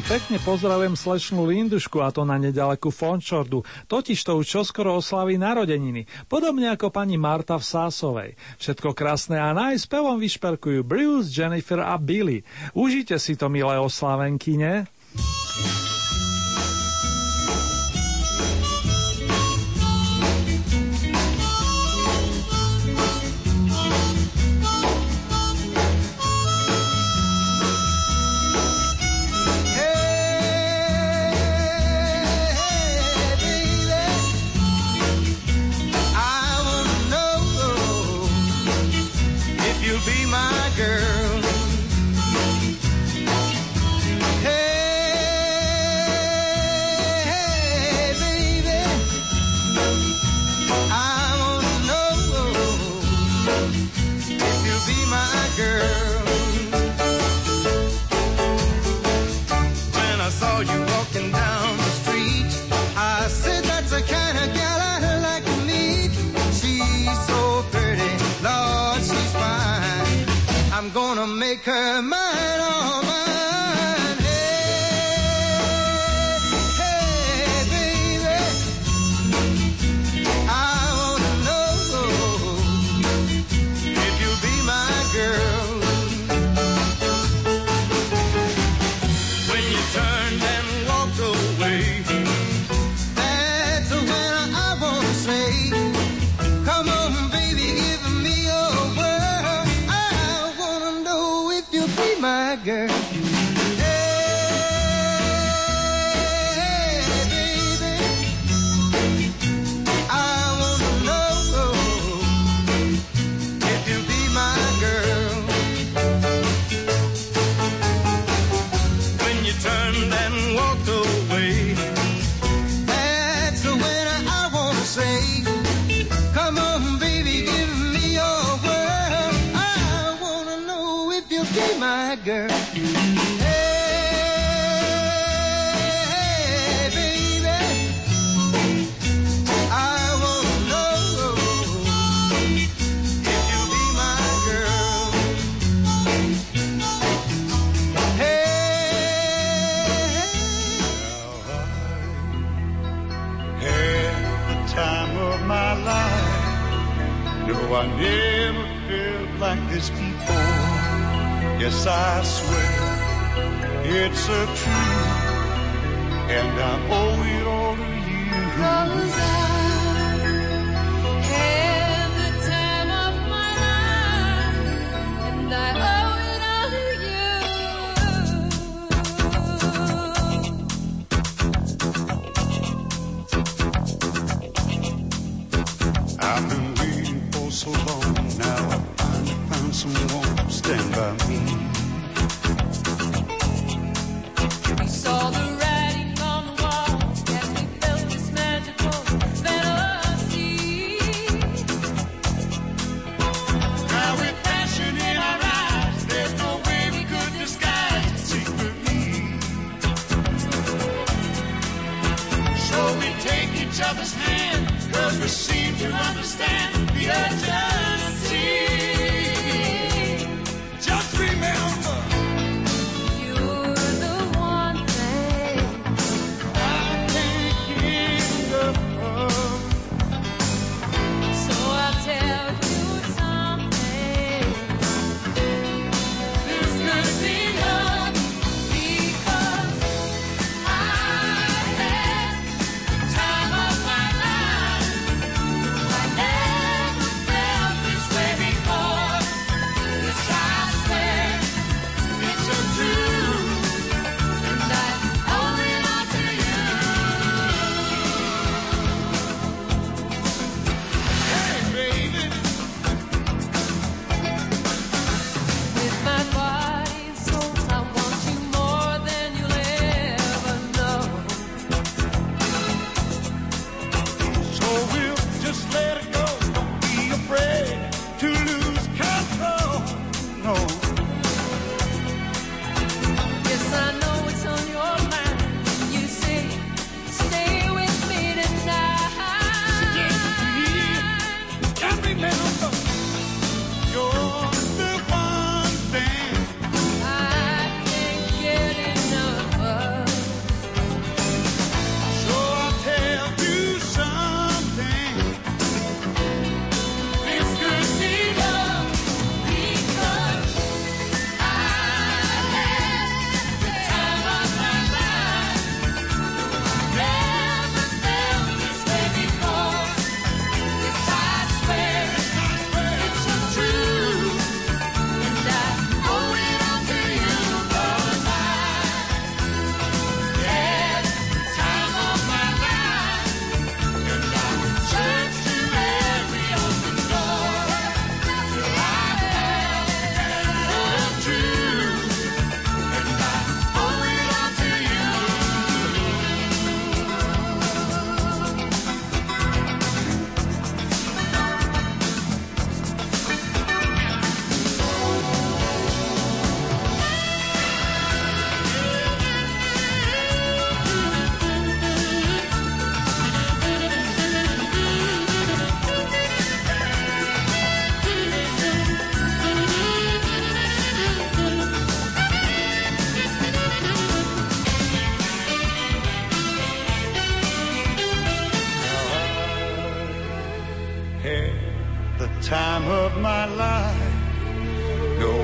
Chvíli 0.00 0.16
pekne 0.16 0.38
pozdravujem 0.40 0.96
slečnú 0.96 1.44
Lindušku 1.44 2.00
a 2.00 2.08
to 2.08 2.24
na 2.24 2.40
nedaleku 2.40 2.88
Fončordu, 2.88 3.60
totiž 3.84 4.16
to 4.24 4.40
už 4.40 4.48
čoskoro 4.48 4.96
oslaví 4.96 5.36
narodeniny, 5.36 6.08
podobne 6.24 6.72
ako 6.72 6.88
pani 6.88 7.20
Marta 7.20 7.60
v 7.60 7.68
Sásovej. 7.68 8.30
Všetko 8.56 8.96
krásne 8.96 9.36
a 9.36 9.52
najspevom 9.52 10.16
vyšperkujú 10.16 10.80
Bruce, 10.88 11.28
Jennifer 11.28 11.84
a 11.84 12.00
Billy. 12.00 12.40
Užite 12.72 13.20
si 13.20 13.36
to, 13.36 13.52
milé 13.52 13.76
oslavenky, 13.76 14.56
ne? 14.56 14.88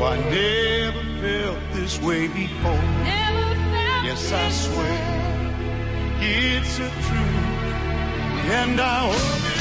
I 0.07 0.17
never 0.31 1.03
felt 1.21 1.59
this 1.73 2.01
way 2.01 2.29
before. 2.29 2.71
Never 3.03 3.55
felt 3.73 4.05
yes, 4.05 4.33
I 4.33 4.51
swear 4.51 4.87
way. 6.21 6.59
it's 6.61 6.79
a 6.79 6.89
truth, 7.07 8.51
and 8.53 8.81
I 8.81 9.11
hope. 9.11 9.56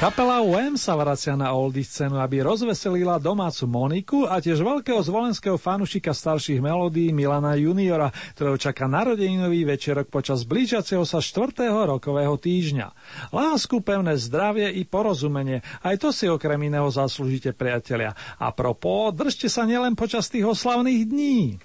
Kapela 0.00 0.40
UM 0.40 0.80
sa 0.80 0.96
vracia 0.96 1.36
na 1.36 1.52
oldy 1.52 1.84
scénu, 1.84 2.16
aby 2.24 2.40
rozveselila 2.40 3.20
domácu 3.20 3.68
Moniku 3.68 4.18
a 4.24 4.40
tiež 4.40 4.64
veľkého 4.64 4.96
zvolenského 4.96 5.60
fanušika 5.60 6.16
starších 6.16 6.56
melódií 6.56 7.12
Milana 7.12 7.52
Juniora, 7.52 8.08
ktorého 8.32 8.56
čaká 8.56 8.88
narodeninový 8.88 9.68
večerok 9.68 10.08
počas 10.08 10.48
blížiaceho 10.48 11.04
sa 11.04 11.20
4. 11.20 11.68
rokového 11.84 12.32
týždňa. 12.40 12.96
Lásku, 13.28 13.76
pevné 13.84 14.16
zdravie 14.16 14.72
i 14.72 14.88
porozumenie, 14.88 15.60
aj 15.84 16.00
to 16.00 16.16
si 16.16 16.32
okrem 16.32 16.72
iného 16.72 16.88
zaslúžite 16.88 17.52
priatelia. 17.52 18.16
A 18.40 18.56
propo, 18.56 19.12
držte 19.12 19.52
sa 19.52 19.68
nielen 19.68 20.00
počas 20.00 20.32
tých 20.32 20.48
oslavných 20.48 21.12
dní. 21.12 21.60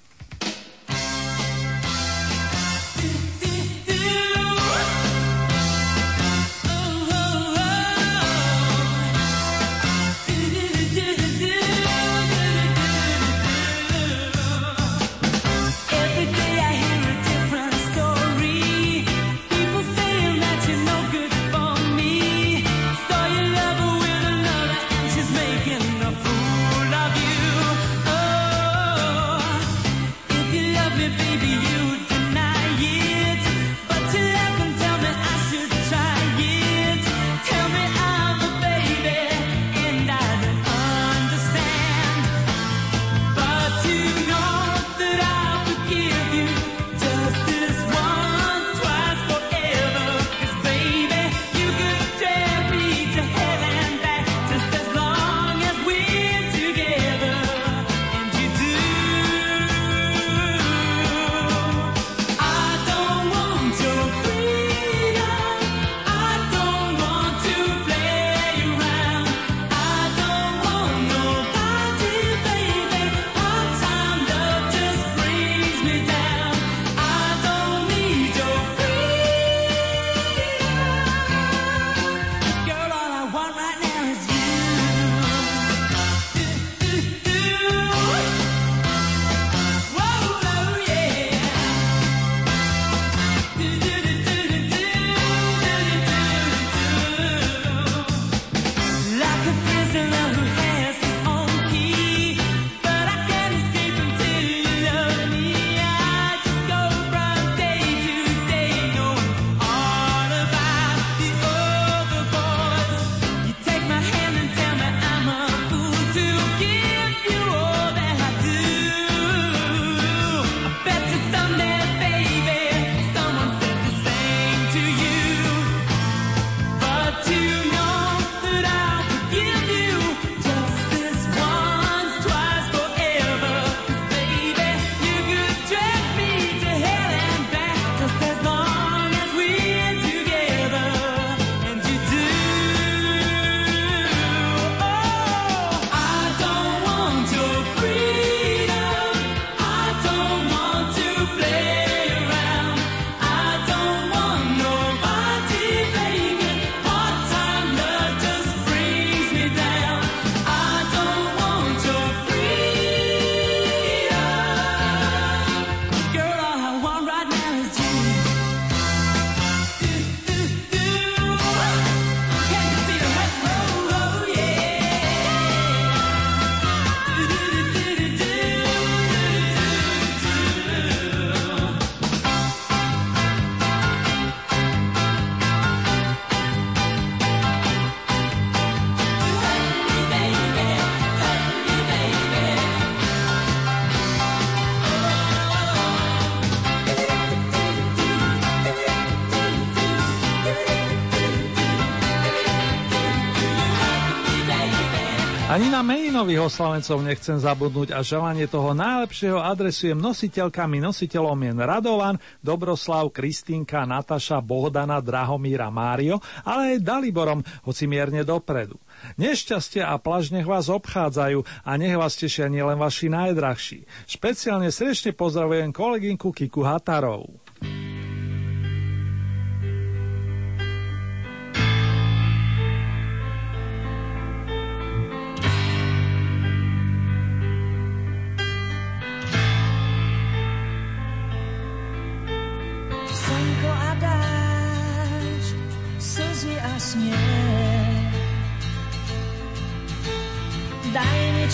Milých 206.35 206.51
oslavencov 206.51 206.99
nechcem 206.99 207.39
zabudnúť 207.39 207.95
a 207.95 208.03
želanie 208.03 208.43
toho 208.51 208.75
najlepšieho 208.75 209.39
adresujem 209.39 209.95
nositeľkami, 209.95 210.83
nositeľom 210.83 211.39
jen 211.47 211.63
Radovan, 211.63 212.19
Dobroslav, 212.43 213.07
Kristínka, 213.15 213.87
Nataša, 213.87 214.43
Bohdana, 214.43 214.99
Drahomíra, 214.99 215.71
Mário, 215.71 216.19
ale 216.43 216.75
aj 216.75 216.83
Daliborom, 216.83 217.39
hoci 217.63 217.87
mierne 217.87 218.27
dopredu. 218.27 218.75
Nešťastie 219.15 219.79
a 219.79 219.95
plaž 219.95 220.35
nech 220.35 220.43
vás 220.43 220.67
obchádzajú 220.67 221.39
a 221.63 221.71
nech 221.79 221.95
vás 221.95 222.19
tešia 222.19 222.51
nielen 222.51 222.83
vaši 222.83 223.07
najdrahší. 223.07 223.87
Špeciálne 224.03 224.75
srdečne 224.75 225.15
pozdravujem 225.15 225.71
kolegynku 225.71 226.35
Kiku 226.35 226.67
Hatarovú. 226.67 227.31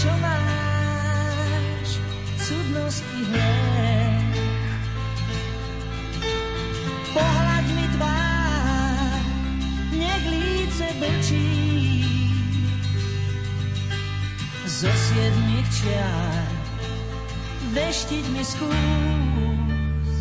čo 0.01 0.09
máš, 0.17 2.01
cudnosti 2.41 3.21
hľad. 3.29 4.33
Pohľad 7.13 7.65
mi 7.77 7.85
tvár, 7.93 9.21
nech 9.93 10.25
líce 10.25 10.87
blčí. 10.97 11.53
Zo 14.65 14.89
siedmých 14.89 15.69
čiar 15.69 16.49
veštiť 17.77 18.25
mi 18.33 18.41
skús. 18.41 20.17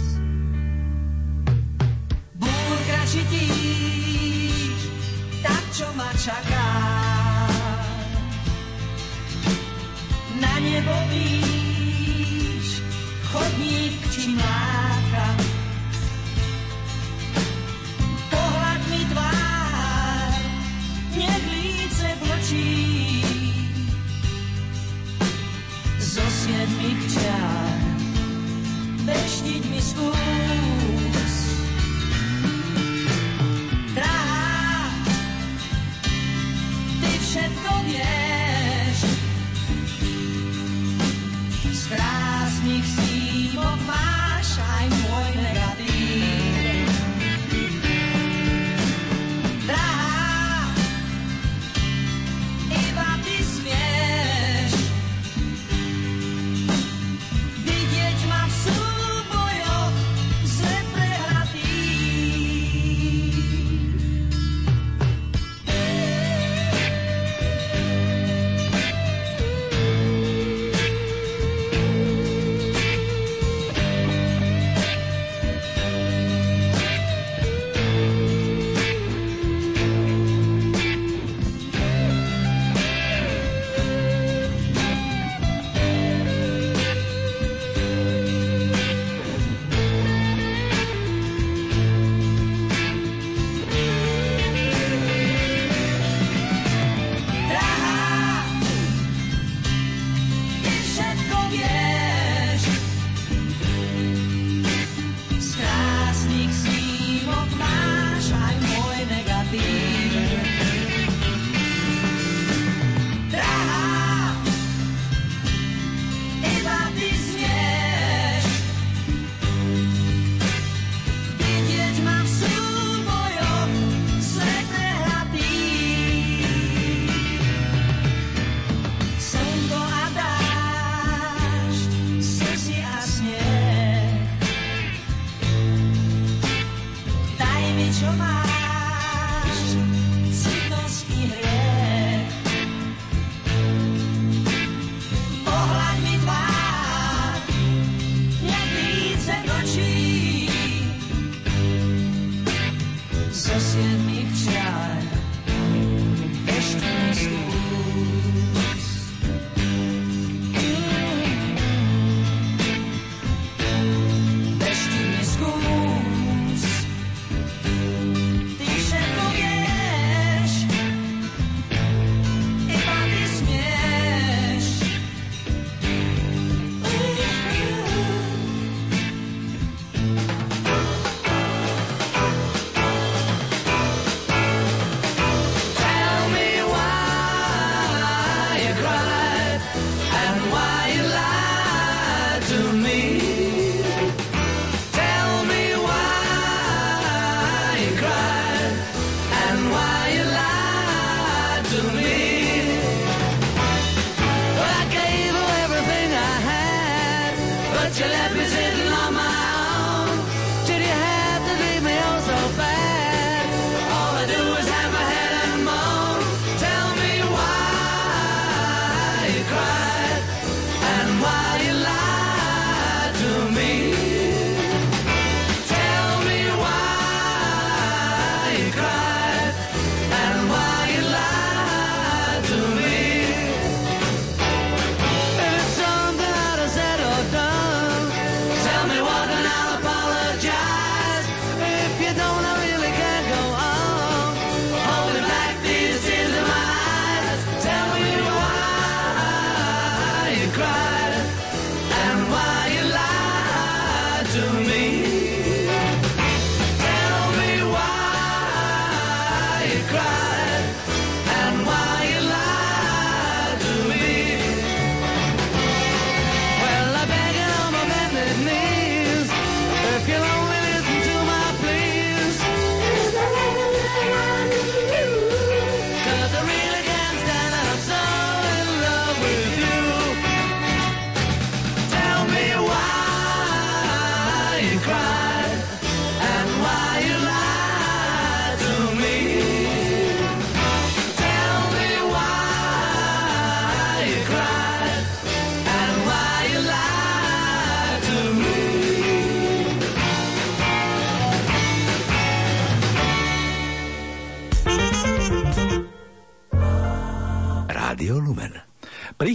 Búrka 2.37 3.01
šitíš, 3.09 4.93
tak 5.41 5.64
čo 5.72 5.89
ma 5.97 6.12
čakáš. 6.20 7.20
nebovíš 10.81 12.68
chodník 13.28 14.01
či 14.12 14.33
máš. 14.37 14.70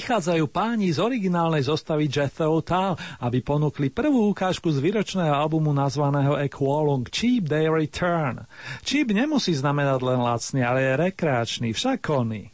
Prichádzajú 0.06 0.54
páni 0.54 0.94
z 0.94 1.02
originálnej 1.02 1.66
zostavy 1.66 2.06
Jethro 2.06 2.62
Tull, 2.62 2.94
aby 3.26 3.42
ponúkli 3.42 3.90
prvú 3.90 4.30
ukážku 4.30 4.70
z 4.70 4.78
výročného 4.78 5.34
albumu 5.34 5.74
nazvaného 5.74 6.38
Equalung 6.46 7.10
Cheap 7.10 7.50
Day 7.50 7.66
Return. 7.66 8.46
Cheap 8.86 9.10
nemusí 9.10 9.58
znamenať 9.58 10.06
len 10.06 10.22
lacný, 10.22 10.62
ale 10.62 10.86
je 10.86 11.02
rekreačný, 11.10 11.74
však 11.74 12.06
koný. 12.06 12.54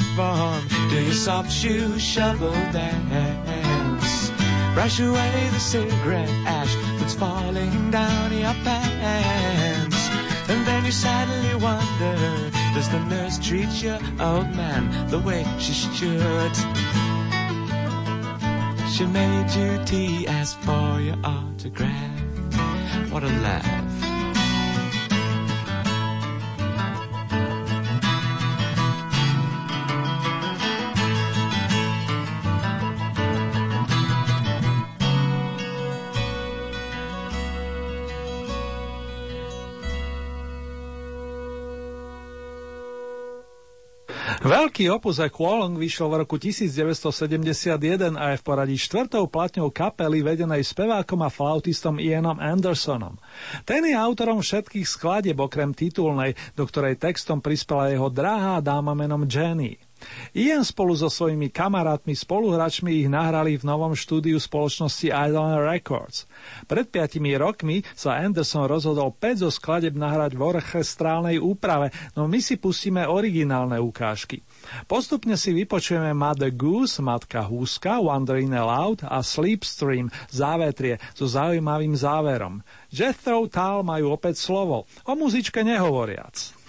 Platform, 0.00 0.88
do 0.88 1.02
your 1.02 1.14
soft 1.14 1.52
shoe 1.52 1.98
shovel 1.98 2.52
dance? 2.72 4.30
Brush 4.74 5.00
away 5.00 5.48
the 5.52 5.58
cigarette 5.58 6.28
ash 6.46 6.74
that's 6.98 7.14
falling 7.14 7.90
down 7.90 8.32
your 8.32 8.54
pants. 8.64 10.08
And 10.48 10.66
then 10.66 10.84
you 10.84 10.92
sadly 10.92 11.54
wonder, 11.54 12.50
does 12.74 12.88
the 12.88 13.00
nurse 13.06 13.38
treat 13.38 13.70
your 13.82 13.98
old 14.20 14.54
man 14.54 15.08
the 15.08 15.18
way 15.18 15.44
she 15.58 15.72
should? 15.72 16.56
She 18.90 19.06
made 19.06 19.50
you 19.50 19.84
tea, 19.84 20.26
asked 20.26 20.58
for 20.60 21.00
your 21.00 21.16
autograph. 21.24 22.20
What 23.10 23.22
a 23.24 23.28
laugh. 23.28 23.79
Veľký 44.80 44.96
opus 44.96 45.20
Equalong 45.20 45.76
vyšiel 45.76 46.08
v 46.08 46.24
roku 46.24 46.40
1971 46.40 48.16
a 48.16 48.32
je 48.32 48.40
v 48.40 48.44
poradí 48.48 48.80
štvrtou 48.80 49.28
platňou 49.28 49.68
kapely 49.68 50.24
vedenej 50.24 50.64
spevákom 50.64 51.20
a 51.20 51.28
flautistom 51.28 52.00
Ianom 52.00 52.40
Andersonom. 52.40 53.20
Ten 53.68 53.84
je 53.84 53.92
autorom 53.92 54.40
všetkých 54.40 54.88
skladieb 54.88 55.36
okrem 55.36 55.76
titulnej, 55.76 56.32
do 56.56 56.64
ktorej 56.64 56.96
textom 56.96 57.44
prispela 57.44 57.92
jeho 57.92 58.08
drahá 58.08 58.64
dáma 58.64 58.96
menom 58.96 59.28
Jenny. 59.28 59.76
Ian 60.32 60.64
spolu 60.64 60.96
so 60.96 61.12
svojimi 61.12 61.52
kamarátmi 61.52 62.16
spoluhráčmi 62.16 63.04
ich 63.04 63.08
nahrali 63.12 63.60
v 63.60 63.68
novom 63.68 63.92
štúdiu 63.92 64.40
spoločnosti 64.40 65.12
Island 65.12 65.60
Records. 65.60 66.24
Pred 66.64 66.88
piatimi 66.88 67.36
rokmi 67.36 67.84
sa 67.92 68.16
Anderson 68.16 68.64
rozhodol 68.64 69.12
5 69.12 69.44
zo 69.44 69.50
skladeb 69.52 69.92
nahrať 69.92 70.40
v 70.40 70.56
orchestrálnej 70.56 71.36
úprave, 71.36 71.92
no 72.16 72.24
my 72.24 72.40
si 72.40 72.56
pustíme 72.56 73.04
originálne 73.04 73.76
ukážky. 73.76 74.40
Postupne 74.86 75.34
si 75.34 75.54
vypočujeme 75.54 76.14
Mother 76.14 76.50
Goose, 76.54 77.02
Matka 77.02 77.46
Húska, 77.46 77.98
Wandering 77.98 78.52
Aloud 78.54 79.02
a 79.06 79.22
Sleepstream, 79.22 80.10
Závetrie, 80.30 80.98
so 81.14 81.26
zaujímavým 81.26 81.94
záverom. 81.94 82.62
Jethro 82.90 83.46
Tull 83.46 83.86
majú 83.86 84.14
opäť 84.14 84.38
slovo, 84.38 84.86
o 85.06 85.12
muzičke 85.14 85.62
nehovoriac. 85.62 86.60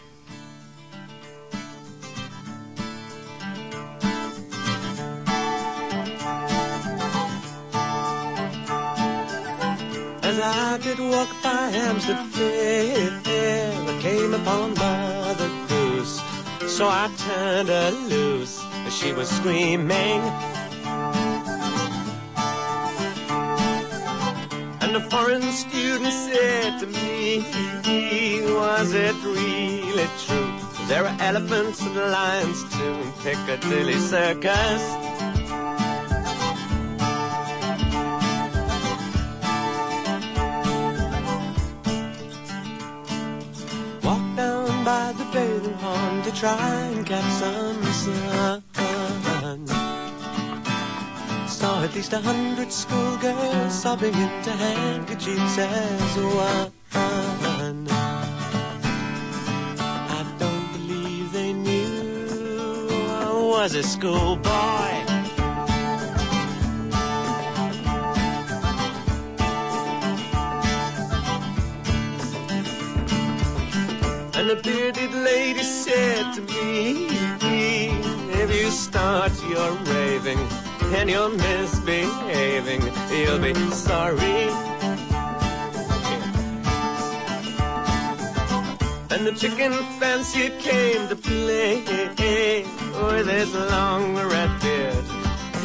As 10.32 10.40
I 10.40 10.80
did 10.80 10.98
walk 10.98 11.28
by 11.44 11.70
Hampstead 11.76 12.24
Fair, 12.32 13.12
I 13.28 14.00
came 14.00 14.34
upon 14.34 14.74
Mother. 14.76 15.61
So 16.82 16.88
I 16.88 17.12
turned 17.16 17.70
her 17.70 17.92
loose 18.10 18.60
as 18.88 18.98
she 18.98 19.14
was 19.14 19.30
screaming. 19.30 20.22
And 24.82 24.96
a 24.96 25.02
foreign 25.12 25.44
student 25.52 26.12
said 26.12 26.80
to 26.80 26.88
me, 26.88 27.44
Was 28.56 28.96
it 28.96 29.14
really 29.24 30.10
true? 30.26 30.88
There 30.88 31.06
are 31.06 31.16
elephants 31.20 31.82
and 31.82 31.96
lions 31.96 32.64
too 32.74 32.96
in 33.06 33.12
Piccadilly 33.22 34.00
Circus. 34.00 35.21
The 45.32 45.40
bathing 45.40 46.22
to 46.24 46.32
try 46.40 46.76
and 46.94 47.06
catch 47.06 47.32
some 47.34 47.84
sun. 47.84 48.64
Saw 51.48 51.84
at 51.84 51.94
least 51.96 52.14
a 52.14 52.20
hundred 52.20 52.72
schoolgirls 52.72 53.74
sobbing 53.82 54.14
into 54.14 54.52
handkerchiefs 54.52 55.58
as 55.58 56.18
one. 56.18 56.72
I 60.14 60.26
don't 60.40 60.72
believe 60.74 61.32
they 61.32 61.54
knew 61.54 62.90
I 63.10 63.32
was 63.32 63.76
a 63.76 63.84
schoolboy. 63.84 65.01
And 74.42 74.50
the 74.50 74.56
bearded 74.56 75.14
lady 75.14 75.62
said 75.62 76.34
to 76.34 76.42
me, 76.42 77.06
If 78.42 78.50
you 78.56 78.72
start 78.72 79.32
your 79.48 79.72
raving 79.94 80.40
and 80.98 81.08
you're 81.12 81.30
misbehaving, 81.30 82.82
you'll 83.12 83.38
be 83.38 83.54
sorry. 83.70 84.50
And 89.12 89.28
the 89.28 89.36
chicken 89.38 89.74
fancier 90.00 90.50
came 90.60 91.08
to 91.10 91.16
play 91.16 91.84
with 92.96 93.28
his 93.28 93.54
long 93.54 94.16
red 94.16 94.60
beard 94.60 95.06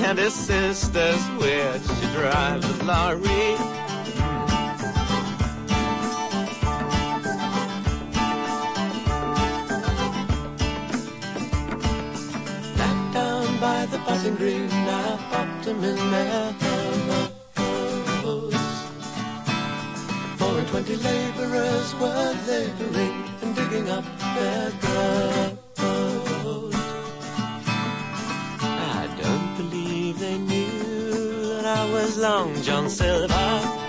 and 0.05 0.19
his 0.19 0.35
sister's 0.35 1.31
weird. 1.41 1.81
She 1.81 2.07
drives 2.13 2.69
a 2.69 2.85
lorry. 2.85 3.76
The 13.97 14.05
buzzing 14.05 14.37
green, 14.37 14.69
I 14.71 15.17
popped 15.31 15.65
him 15.67 15.83
in 15.85 15.97
their 16.11 16.53
house. 16.53 17.33
Four 20.39 20.59
and 20.59 20.69
twenty 20.69 20.97
laborers 20.97 21.95
were 21.95 22.35
laboring 22.47 23.25
and 23.43 23.57
digging 23.57 23.89
up 23.91 24.05
their 24.37 24.71
gold. 24.83 26.75
I 28.99 29.09
don't 29.23 29.57
believe 29.57 30.19
they 30.19 30.39
knew 30.39 31.47
that 31.55 31.65
I 31.65 31.91
was 31.93 32.19
Long 32.19 32.63
John 32.63 32.91
Silver. 32.91 33.86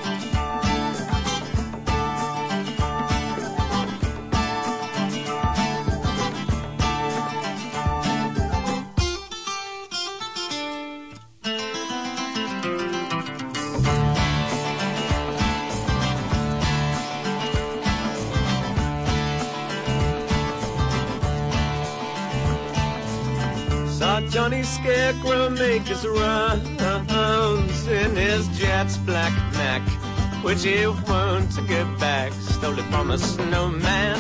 scarecrow 24.88 25.50
make 25.50 25.82
his 25.82 26.08
runs 26.08 27.88
in 27.88 28.16
his 28.16 28.48
jet's 28.58 28.96
black 28.98 29.34
Mac, 29.54 29.82
which 30.46 30.64
he 30.64 30.88
won't 30.88 31.68
get 31.68 32.00
back. 32.00 32.32
Stole 32.32 32.80
it 32.80 32.86
from 32.86 33.12
a 33.12 33.18
snowman. 33.18 34.18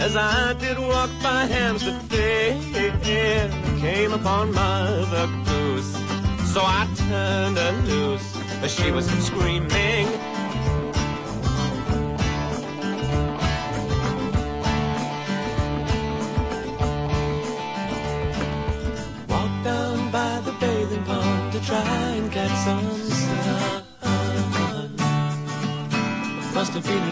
As 0.00 0.14
I 0.14 0.52
did 0.60 0.78
walk 0.78 1.10
by 1.22 1.46
Hampstead 1.46 2.02
Fair, 2.10 2.60
came 3.80 4.12
upon 4.12 4.52
Mother 4.52 5.28
Goose. 5.46 5.92
So 6.52 6.60
I 6.62 6.86
turned 7.08 7.56
her 7.56 7.72
loose, 7.86 8.36
but 8.60 8.70
she 8.70 8.90
was 8.90 9.06
screaming. 9.24 10.06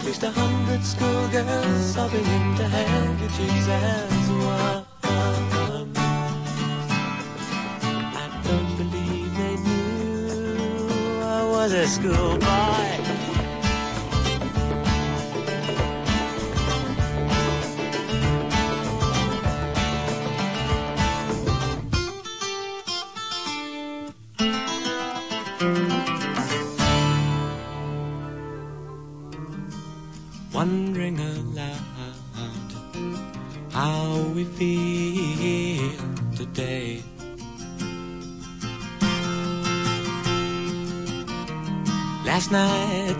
At 0.01 0.07
least 0.07 0.22
a 0.22 0.30
hundred 0.30 0.82
schoolgirls 0.82 1.94
sobbing 1.94 2.24
into 2.24 2.64
handkerchiefs 2.66 3.68
as 3.68 4.30
one. 4.30 4.86
I 8.22 8.40
don't 8.42 8.76
believe 8.78 9.30
they 9.36 9.57
knew 9.57 11.20
I 11.22 11.44
was 11.51 11.72
a 11.74 11.86
schoolboy. 11.86 13.09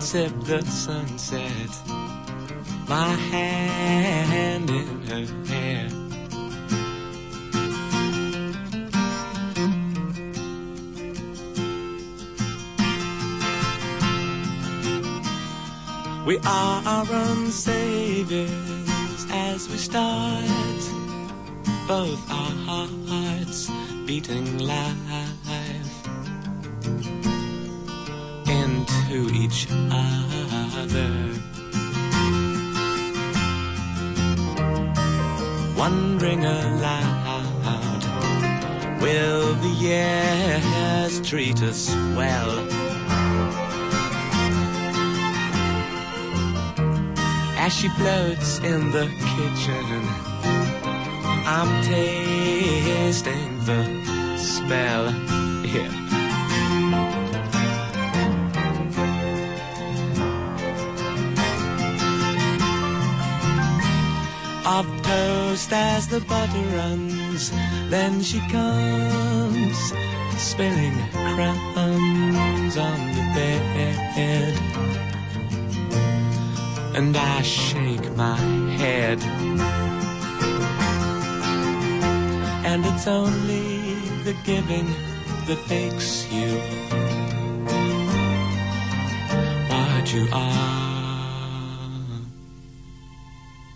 Sipped 0.01 0.45
the 0.45 0.61
sunset, 0.65 1.69
my 2.89 3.13
hand 3.31 4.67
in 4.67 5.01
her 5.03 5.25
hair. 5.47 5.89
We 16.25 16.37
are 16.39 16.83
our 16.83 17.07
own 17.13 17.51
saviors 17.51 18.49
as 19.29 19.69
we 19.69 19.77
start, 19.77 20.81
both 21.87 22.19
our 22.31 22.87
hearts 23.07 23.69
beating 24.07 24.57
live 24.57 25.30
into 29.11 29.33
each 29.33 29.67
other. 29.91 31.11
Wondering 35.77 36.45
aloud, 36.45 38.03
will 39.01 39.53
the 39.55 39.69
years 39.69 41.21
treat 41.27 41.61
us 41.61 41.89
well? 42.15 42.51
As 47.57 47.73
she 47.73 47.89
floats 47.89 48.59
in 48.59 48.91
the 48.91 49.07
kitchen, 49.33 50.01
I'm 51.45 51.83
tasting 51.83 53.59
the 53.65 54.37
smell. 54.37 55.11
Yeah. 55.65 56.00
Of 64.77 64.87
toast 65.03 65.73
as 65.73 66.07
the 66.07 66.21
butter 66.21 66.67
runs, 66.77 67.51
then 67.89 68.21
she 68.21 68.39
comes, 68.49 69.77
spilling 70.37 70.97
crumbs 71.35 72.77
on 72.77 72.99
the 73.17 73.25
bed 73.35 74.71
and 76.95 77.17
I 77.17 77.41
shake 77.41 78.15
my 78.15 78.37
head. 78.77 79.19
And 82.63 82.85
it's 82.85 83.07
only 83.07 83.93
the 84.23 84.35
giving 84.45 84.87
that 85.47 85.61
makes 85.69 86.31
you 86.31 86.59
what 89.69 90.13
you 90.13 90.27
are. 90.31 90.90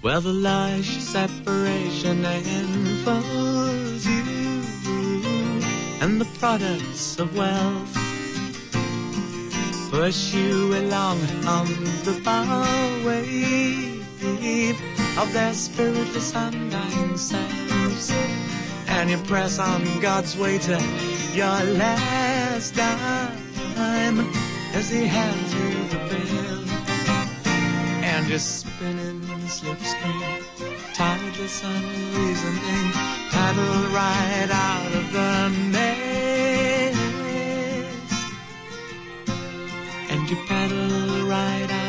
Well, 0.05 0.21
the 0.21 0.33
lush 0.33 0.99
separation 0.99 2.23
enfolds 2.23 4.05
you, 4.05 4.61
and 5.99 6.21
the 6.21 6.27
products 6.37 7.17
of 7.17 7.35
wealth 7.35 7.91
push 9.89 10.31
you 10.31 10.75
along 10.77 11.21
on 11.47 11.65
the 12.03 12.13
far 12.23 12.67
wave 13.03 14.79
of 15.17 15.33
their 15.33 15.53
spiritless 15.55 16.35
undying 16.35 17.17
selves. 17.17 18.11
And 18.85 19.09
you 19.09 19.17
press 19.25 19.57
on 19.57 19.81
God's 20.01 20.37
way 20.37 20.59
to 20.59 20.77
your 21.33 21.63
last 21.81 22.75
dime 22.75 24.19
as 24.75 24.87
he 24.87 25.07
hands 25.07 25.51
you 25.55 25.87
the 25.87 25.97
bill. 26.11 26.63
And 28.03 28.29
you're 28.29 28.37
spinning 28.37 29.24
slipstream, 29.47 30.43
tideless, 30.93 31.63
unreasoning, 31.63 32.91
paddle 33.31 33.89
right 33.93 34.49
out 34.51 34.91
of 34.99 35.11
the 35.11 35.49
maze. 35.71 36.95
And 40.09 40.29
you 40.29 40.37
paddle 40.47 41.27
right 41.27 41.69
out 41.71 41.84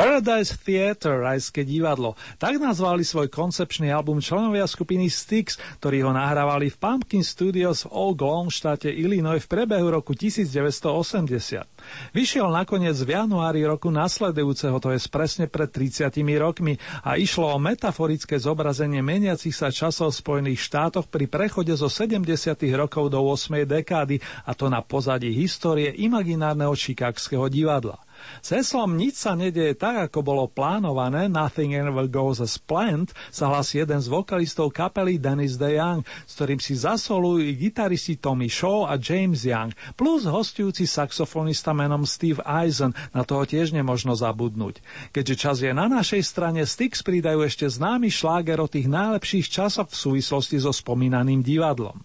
Paradise 0.00 0.56
Theatre, 0.56 1.20
rajské 1.20 1.60
divadlo. 1.60 2.16
Tak 2.40 2.56
nazvali 2.56 3.04
svoj 3.04 3.28
koncepčný 3.28 3.92
album 3.92 4.24
členovia 4.24 4.64
skupiny 4.64 5.12
Styx, 5.12 5.60
ktorí 5.76 6.00
ho 6.00 6.08
nahrávali 6.08 6.72
v 6.72 6.80
Pumpkin 6.80 7.20
Studios 7.20 7.84
v 7.84 7.92
Old 7.92 8.24
Long, 8.24 8.48
štáte 8.48 8.88
Illinois 8.88 9.36
v 9.36 9.44
prebehu 9.44 9.92
roku 9.92 10.16
1980. 10.16 12.16
Vyšiel 12.16 12.48
nakoniec 12.48 12.96
v 12.96 13.12
januári 13.12 13.60
roku 13.68 13.92
nasledujúceho, 13.92 14.80
to 14.80 14.96
je 14.96 15.04
presne 15.12 15.52
pred 15.52 15.68
30 15.68 16.16
rokmi 16.40 16.80
a 17.04 17.20
išlo 17.20 17.52
o 17.52 17.60
metaforické 17.60 18.40
zobrazenie 18.40 19.04
meniacich 19.04 19.52
sa 19.52 19.68
časov 19.68 20.16
v 20.16 20.20
Spojených 20.24 20.64
štátoch 20.64 21.12
pri 21.12 21.28
prechode 21.28 21.76
zo 21.76 21.92
70. 21.92 22.24
rokov 22.72 23.12
do 23.12 23.20
8. 23.20 23.68
dekády 23.68 24.16
a 24.48 24.56
to 24.56 24.72
na 24.72 24.80
pozadí 24.80 25.28
histórie 25.36 25.92
imaginárneho 25.92 26.72
Chicagského 26.72 27.52
divadla. 27.52 28.00
S 28.40 28.56
heslom 28.56 28.94
Nič 28.96 29.20
sa 29.20 29.36
nedieje 29.36 29.76
tak, 29.76 30.10
ako 30.10 30.24
bolo 30.24 30.44
plánované, 30.46 31.26
Nothing 31.26 31.76
ever 31.76 32.06
goes 32.06 32.40
as 32.40 32.56
planned, 32.56 33.12
sa 33.28 33.50
hlasí 33.50 33.80
jeden 33.80 33.98
z 34.00 34.08
vokalistov 34.08 34.72
kapely 34.72 35.16
Dennis 35.16 35.56
DeYoung, 35.56 36.04
s 36.26 36.32
ktorým 36.38 36.60
si 36.60 36.78
zasolujú 36.78 37.42
i 37.44 37.56
gitaristi 37.56 38.16
Tommy 38.16 38.48
Shaw 38.48 38.88
a 38.88 39.00
James 39.00 39.42
Young, 39.44 39.72
plus 39.98 40.24
hostujúci 40.28 40.86
saxofonista 40.86 41.72
menom 41.72 42.04
Steve 42.04 42.42
Eisen, 42.46 42.92
na 43.10 43.24
toho 43.26 43.48
tiež 43.48 43.72
nemožno 43.72 44.14
zabudnúť. 44.14 44.84
Keďže 45.10 45.34
čas 45.34 45.56
je 45.64 45.72
na 45.72 45.88
našej 45.88 46.22
strane, 46.22 46.62
Styx 46.62 47.02
pridajú 47.02 47.42
ešte 47.42 47.66
známy 47.66 48.12
šláger 48.12 48.60
o 48.60 48.70
tých 48.70 48.86
najlepších 48.86 49.46
časoch 49.50 49.88
v 49.90 49.96
súvislosti 49.96 50.60
so 50.60 50.70
spomínaným 50.70 51.40
divadlom. 51.40 51.96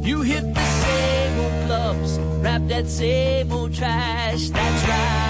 You 0.01 0.23
hit 0.23 0.55
the 0.55 0.65
same 0.65 1.39
old 1.39 1.67
clubs, 1.67 2.19
rap 2.41 2.63
that 2.69 2.87
same 2.87 3.53
old 3.53 3.75
trash. 3.75 4.49
That's 4.49 4.89
right. 4.89 5.26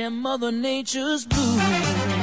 And 0.00 0.16
Mother 0.22 0.50
Nature's 0.50 1.26
blue. 1.26 2.19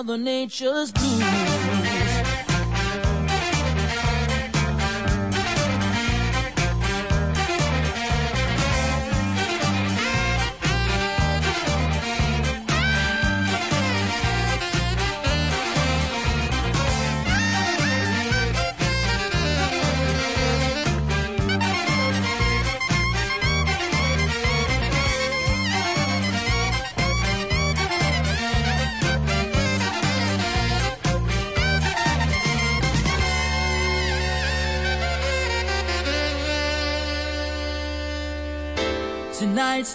Mother 0.00 0.16
Nature's 0.16 0.92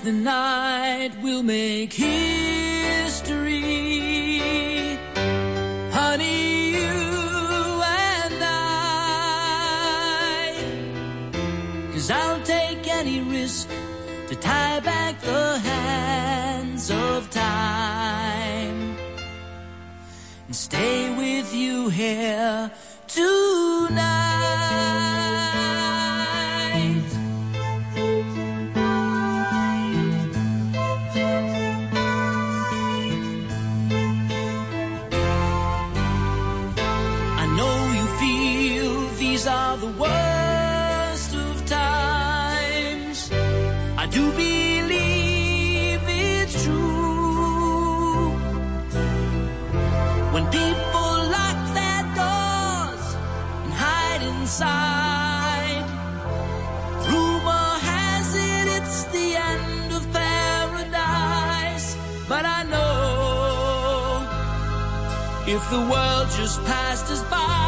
the 0.06 0.11
night 0.11 1.10
we'll 1.23 1.41
make 1.41 1.91
history. 1.91 2.19
Honey, 5.91 6.69
you 6.73 7.82
and 7.84 8.40
I. 8.40 8.53
Cause 11.91 12.11
I'll 12.11 12.44
take 12.44 12.88
any 12.88 13.22
risk 13.22 13.68
to 14.27 14.36
tie 14.36 14.80
back 14.82 15.19
the 15.22 15.57
hands 15.57 16.91
of 16.91 17.32
time. 17.32 18.95
And 20.45 20.56
stay 20.56 21.10
with 21.18 21.52
you 21.52 21.90
here 21.90 22.72
tonight. 23.07 25.05
The 65.70 65.80
world 65.80 66.30
just 66.30 66.64
passed 66.66 67.10
us 67.12 67.24
by, 67.24 67.65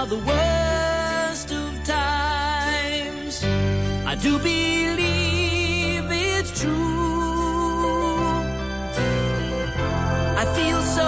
are 0.00 0.06
the 0.06 0.16
worst 0.16 1.52
of 1.52 1.70
times. 1.84 3.44
I 4.06 4.14
do 4.14 4.38
believe 4.38 6.06
it's 6.10 6.50
true. 6.58 6.72
I 10.42 10.44
feel 10.56 10.80
so 10.96 10.99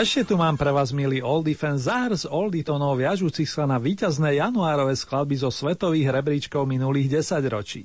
A 0.00 0.08
ešte 0.08 0.32
tu 0.32 0.40
mám 0.40 0.56
pre 0.56 0.72
vás, 0.72 0.96
milí 0.96 1.20
oldie 1.20 1.52
fan, 1.52 1.76
zár 1.76 2.16
z 2.16 2.24
oldie 2.24 2.64
tónov 2.64 2.96
viažúcich 2.96 3.44
sa 3.44 3.68
na 3.68 3.76
víťazné 3.76 4.40
januárové 4.40 4.96
skladby 4.96 5.36
zo 5.36 5.52
svetových 5.52 6.08
rebríčkov 6.08 6.64
minulých 6.64 7.20
desaťročí. 7.20 7.84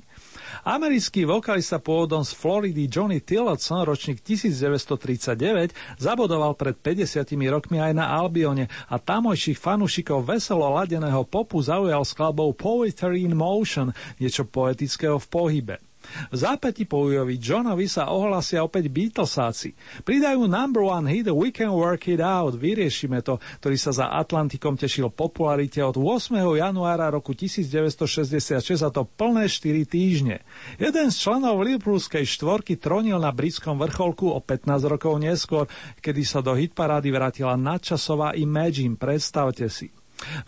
Americký 0.64 1.28
vokalista 1.28 1.76
pôvodom 1.76 2.24
z 2.24 2.32
Floridy 2.32 2.88
Johnny 2.88 3.20
Tillotson, 3.20 3.84
ročník 3.84 4.24
1939, 4.24 5.76
zabodoval 6.00 6.56
pred 6.56 6.80
50 6.80 7.36
rokmi 7.52 7.84
aj 7.84 7.92
na 7.92 8.08
Albione 8.08 8.72
a 8.88 8.96
tamojších 8.96 9.60
fanúšikov 9.60 10.24
veselo 10.24 10.72
ladeného 10.72 11.20
popu 11.28 11.60
zaujal 11.60 12.00
skladbou 12.00 12.56
Poetry 12.56 13.28
in 13.28 13.36
Motion, 13.36 13.92
niečo 14.16 14.48
poetického 14.48 15.20
v 15.20 15.26
pohybe. 15.28 15.85
V 16.30 16.36
zápäti 16.36 16.86
po 16.86 17.06
Ujovi 17.06 17.36
Johnovi 17.36 17.86
sa 17.90 18.08
ohlasia 18.08 18.62
opäť 18.62 18.88
Beatlesáci. 18.88 19.74
Pridajú 20.06 20.46
number 20.46 20.86
one 20.86 21.10
hit 21.10 21.28
We 21.28 21.50
Can 21.50 21.74
Work 21.74 22.08
It 22.08 22.22
Out, 22.22 22.56
vyriešime 22.56 23.20
to, 23.20 23.42
ktorý 23.60 23.76
sa 23.76 23.92
za 23.92 24.06
Atlantikom 24.12 24.78
tešil 24.78 25.10
popularite 25.12 25.82
od 25.82 25.98
8. 25.98 26.38
januára 26.56 27.10
roku 27.10 27.34
1966 27.34 28.86
a 28.86 28.90
to 28.90 29.02
plné 29.04 29.50
4 29.50 29.84
týždne. 29.84 30.46
Jeden 30.78 31.08
z 31.10 31.16
členov 31.18 31.60
Liverpoolskej 31.60 32.24
štvorky 32.24 32.78
tronil 32.78 33.18
na 33.18 33.34
britskom 33.34 33.76
vrcholku 33.76 34.30
o 34.30 34.38
15 34.38 34.86
rokov 34.86 35.18
neskôr, 35.18 35.66
kedy 36.00 36.22
sa 36.22 36.40
do 36.40 36.54
hitparády 36.54 37.10
vrátila 37.10 37.58
nadčasová 37.58 38.38
Imagine, 38.38 38.94
predstavte 38.94 39.66
si. 39.66 39.90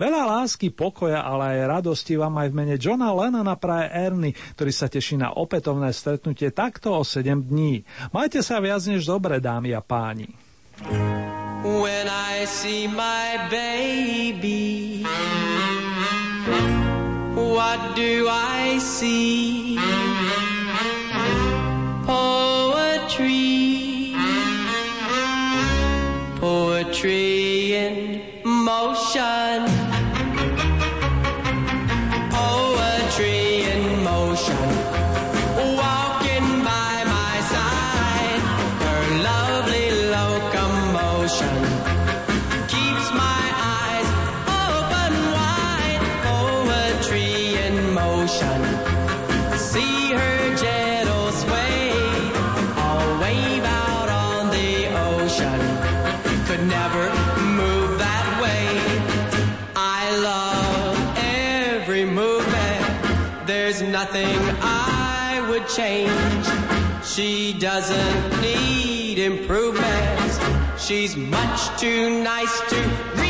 Veľa 0.01 0.23
lásky, 0.39 0.73
pokoja, 0.73 1.20
ale 1.20 1.61
aj 1.61 1.81
radosti 1.81 2.16
vám 2.16 2.40
aj 2.40 2.49
v 2.51 2.57
mene 2.57 2.74
Johna 2.81 3.12
Lennona 3.12 3.55
praje 3.61 3.93
Ernie, 3.93 4.36
ktorý 4.57 4.73
sa 4.73 4.89
teší 4.89 5.20
na 5.20 5.36
opätovné 5.36 5.93
stretnutie 5.93 6.49
takto 6.53 6.97
o 6.97 7.05
7 7.05 7.45
dní. 7.45 7.85
Majte 8.11 8.40
sa 8.40 8.59
viac 8.59 8.82
než 8.89 9.05
dobre, 9.05 9.39
dámy 9.39 9.77
a 9.77 9.85
páni. 9.85 10.32
When 11.59 12.07
I 12.07 12.47
see 12.47 12.86
my 12.86 13.51
baby, 13.51 15.03
what 17.35 17.99
do 17.99 18.31
I 18.31 18.78
see? 18.78 19.74
Poetry, 22.07 24.15
poetry 26.39 27.47
motion. 28.69 29.77
nothing 64.04 64.38
I 64.62 65.44
would 65.48 65.66
change. 65.66 66.46
She 67.04 67.52
doesn't 67.52 68.40
need 68.40 69.18
improvements. 69.18 70.38
She's 70.78 71.16
much 71.16 71.80
too 71.80 72.22
nice 72.22 72.60
to 72.70 73.27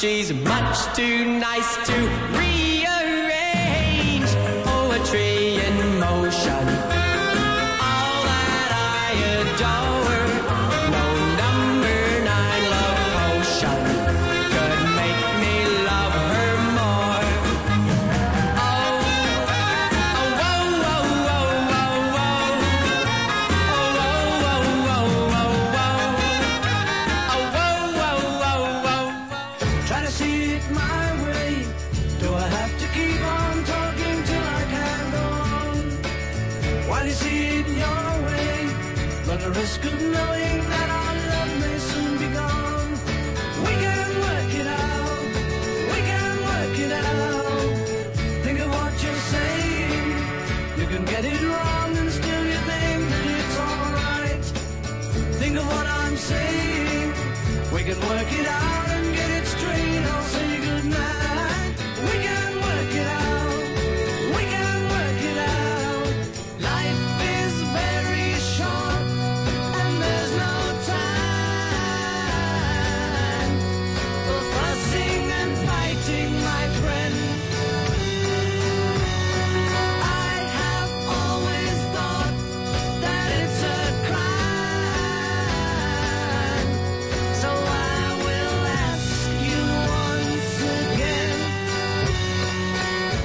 She's 0.00 0.32
much 0.32 0.96
too 0.96 1.26
nice 1.26 1.76
to 1.86 2.39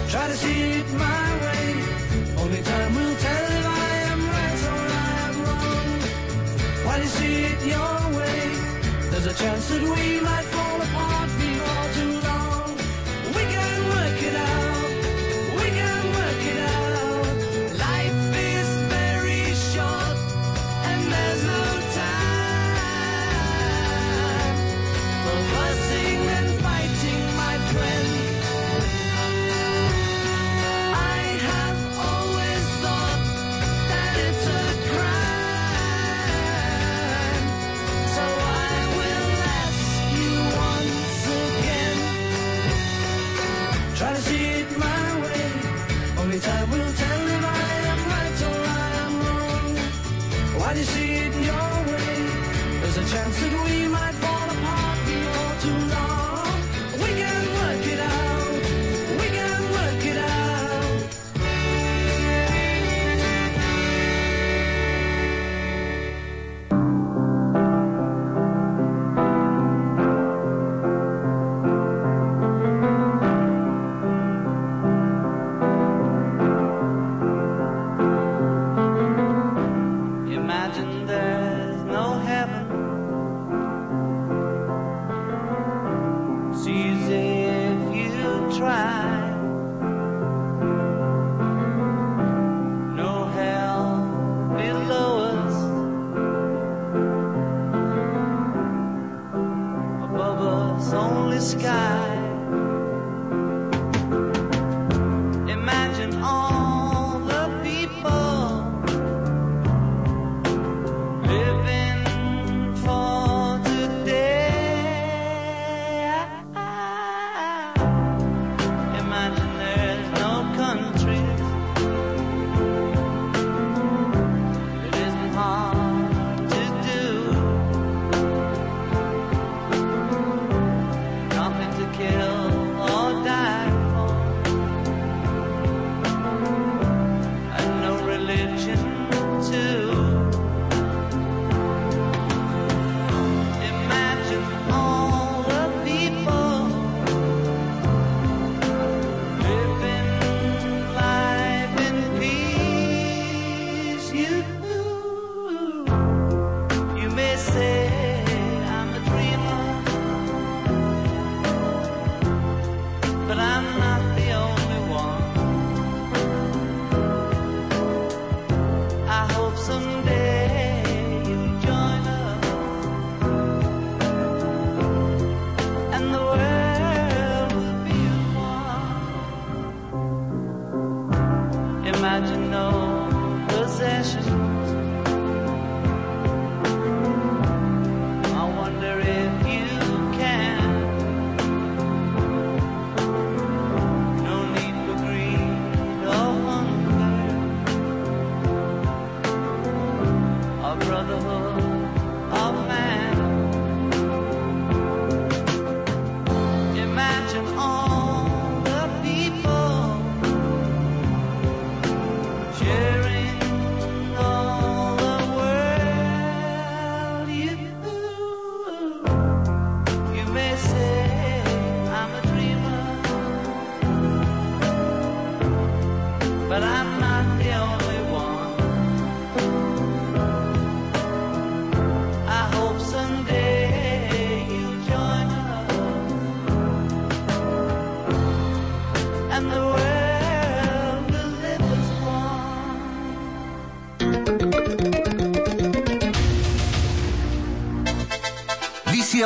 Try 0.10 0.28
to 0.28 0.38
see 0.38 0.62
it 0.80 0.88
my 0.94 1.28
way. 1.44 1.66
Only 2.38 2.62
time 2.62 2.96
will 2.96 3.16
tell 3.16 3.46
if 3.60 3.66
I 3.66 3.90
am 4.12 4.22
right 4.36 4.62
or 4.74 4.84
I 5.04 5.12
am 5.28 5.36
wrong. 5.44 5.90
While 6.86 7.02
you 7.02 7.08
see 7.08 7.36
it 7.52 7.62
your 7.74 7.98
way, 8.20 8.42
there's 9.12 9.26
a 9.26 9.34
chance 9.34 9.70
that 9.70 9.82
we 9.82 10.20
might 10.22 10.46
fall. 10.54 10.75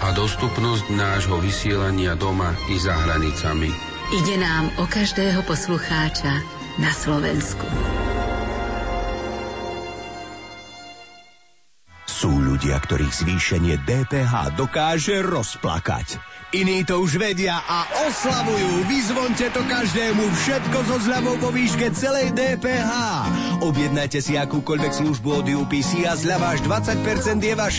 a 0.00 0.16
dostupnosť 0.16 0.88
nášho 0.96 1.36
vysielania 1.44 2.16
doma 2.16 2.56
i 2.72 2.76
za 2.80 2.96
hranicami. 2.96 3.68
Ide 4.10 4.36
nám 4.40 4.72
o 4.80 4.88
každého 4.88 5.44
poslucháča 5.44 6.40
na 6.80 6.90
Slovensku. 6.90 7.62
Sú 12.10 12.32
ľudia, 12.36 12.76
ktorých 12.76 13.14
zvýšenie 13.16 13.80
DPH 13.86 14.52
dokáže 14.52 15.24
rozplakať. 15.24 16.20
Iní 16.50 16.82
to 16.82 16.98
už 17.06 17.14
vedia 17.16 17.62
a 17.62 17.86
oslavujú. 18.10 18.82
Vyzvonte 18.90 19.46
to 19.54 19.62
každému 19.70 20.26
všetko 20.34 20.78
so 20.90 20.96
zľavou 21.06 21.38
vo 21.38 21.54
výške 21.54 21.94
celej 21.94 22.34
DPH. 22.34 22.90
Objednajte 23.62 24.18
si 24.18 24.34
akúkoľvek 24.34 24.92
službu 24.98 25.30
od 25.30 25.46
UPC 25.46 26.02
a 26.10 26.18
zľava 26.18 26.58
až 26.58 26.66
20% 26.66 27.38
je 27.38 27.54
vaša. 27.54 27.78